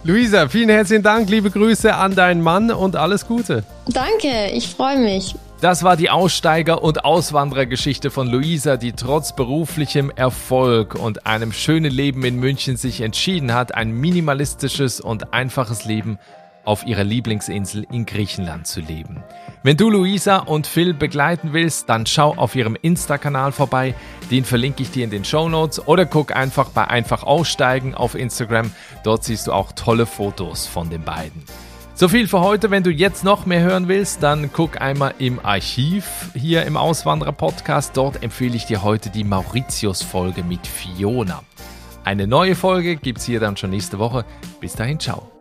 Luisa, 0.04 0.48
vielen 0.48 0.68
herzlichen 0.70 1.02
Dank, 1.02 1.28
liebe 1.28 1.50
Grüße 1.50 1.94
an 1.94 2.14
deinen 2.14 2.40
Mann 2.40 2.70
und 2.70 2.96
alles 2.96 3.26
Gute. 3.26 3.64
Danke, 3.88 4.50
ich 4.52 4.68
freue 4.68 4.98
mich. 4.98 5.34
Das 5.60 5.82
war 5.82 5.96
die 5.96 6.10
Aussteiger- 6.10 6.82
und 6.82 7.04
Auswanderergeschichte 7.04 8.10
von 8.10 8.28
Luisa, 8.28 8.76
die 8.76 8.92
trotz 8.92 9.34
beruflichem 9.34 10.12
Erfolg 10.14 10.94
und 10.94 11.26
einem 11.26 11.50
schönen 11.52 11.90
Leben 11.90 12.24
in 12.24 12.36
München 12.36 12.76
sich 12.76 13.00
entschieden 13.00 13.54
hat, 13.54 13.74
ein 13.74 13.90
minimalistisches 13.90 15.00
und 15.00 15.32
einfaches 15.32 15.86
Leben 15.86 16.18
auf 16.66 16.86
ihrer 16.86 17.04
Lieblingsinsel 17.04 17.86
in 17.90 18.04
Griechenland 18.04 18.66
zu 18.66 18.80
leben. 18.80 19.22
Wenn 19.62 19.76
du 19.76 19.88
Luisa 19.88 20.38
und 20.38 20.66
Phil 20.66 20.92
begleiten 20.94 21.52
willst, 21.52 21.88
dann 21.88 22.06
schau 22.06 22.34
auf 22.34 22.54
ihrem 22.54 22.76
Insta-Kanal 22.80 23.52
vorbei. 23.52 23.94
Den 24.30 24.44
verlinke 24.44 24.82
ich 24.82 24.90
dir 24.90 25.04
in 25.04 25.10
den 25.10 25.24
Show 25.24 25.48
Notes 25.48 25.86
oder 25.86 26.06
guck 26.06 26.34
einfach 26.36 26.68
bei 26.68 26.86
Einfach 26.86 27.22
Aussteigen 27.22 27.94
auf 27.94 28.14
Instagram. 28.14 28.70
Dort 29.04 29.24
siehst 29.24 29.46
du 29.46 29.52
auch 29.52 29.72
tolle 29.72 30.06
Fotos 30.06 30.66
von 30.66 30.90
den 30.90 31.02
beiden. 31.02 31.42
So 31.94 32.08
viel 32.08 32.28
für 32.28 32.40
heute. 32.40 32.70
Wenn 32.70 32.82
du 32.82 32.90
jetzt 32.90 33.24
noch 33.24 33.46
mehr 33.46 33.62
hören 33.62 33.88
willst, 33.88 34.22
dann 34.22 34.50
guck 34.52 34.82
einmal 34.82 35.14
im 35.18 35.42
Archiv 35.42 36.30
hier 36.34 36.66
im 36.66 36.76
Auswanderer 36.76 37.32
Podcast. 37.32 37.96
Dort 37.96 38.22
empfehle 38.22 38.54
ich 38.54 38.66
dir 38.66 38.82
heute 38.82 39.08
die 39.08 39.24
Mauritius-Folge 39.24 40.44
mit 40.44 40.66
Fiona. 40.66 41.42
Eine 42.04 42.26
neue 42.26 42.54
Folge 42.54 42.96
gibt's 42.96 43.24
hier 43.24 43.40
dann 43.40 43.56
schon 43.56 43.70
nächste 43.70 43.98
Woche. 43.98 44.26
Bis 44.60 44.74
dahin, 44.74 45.00
ciao. 45.00 45.35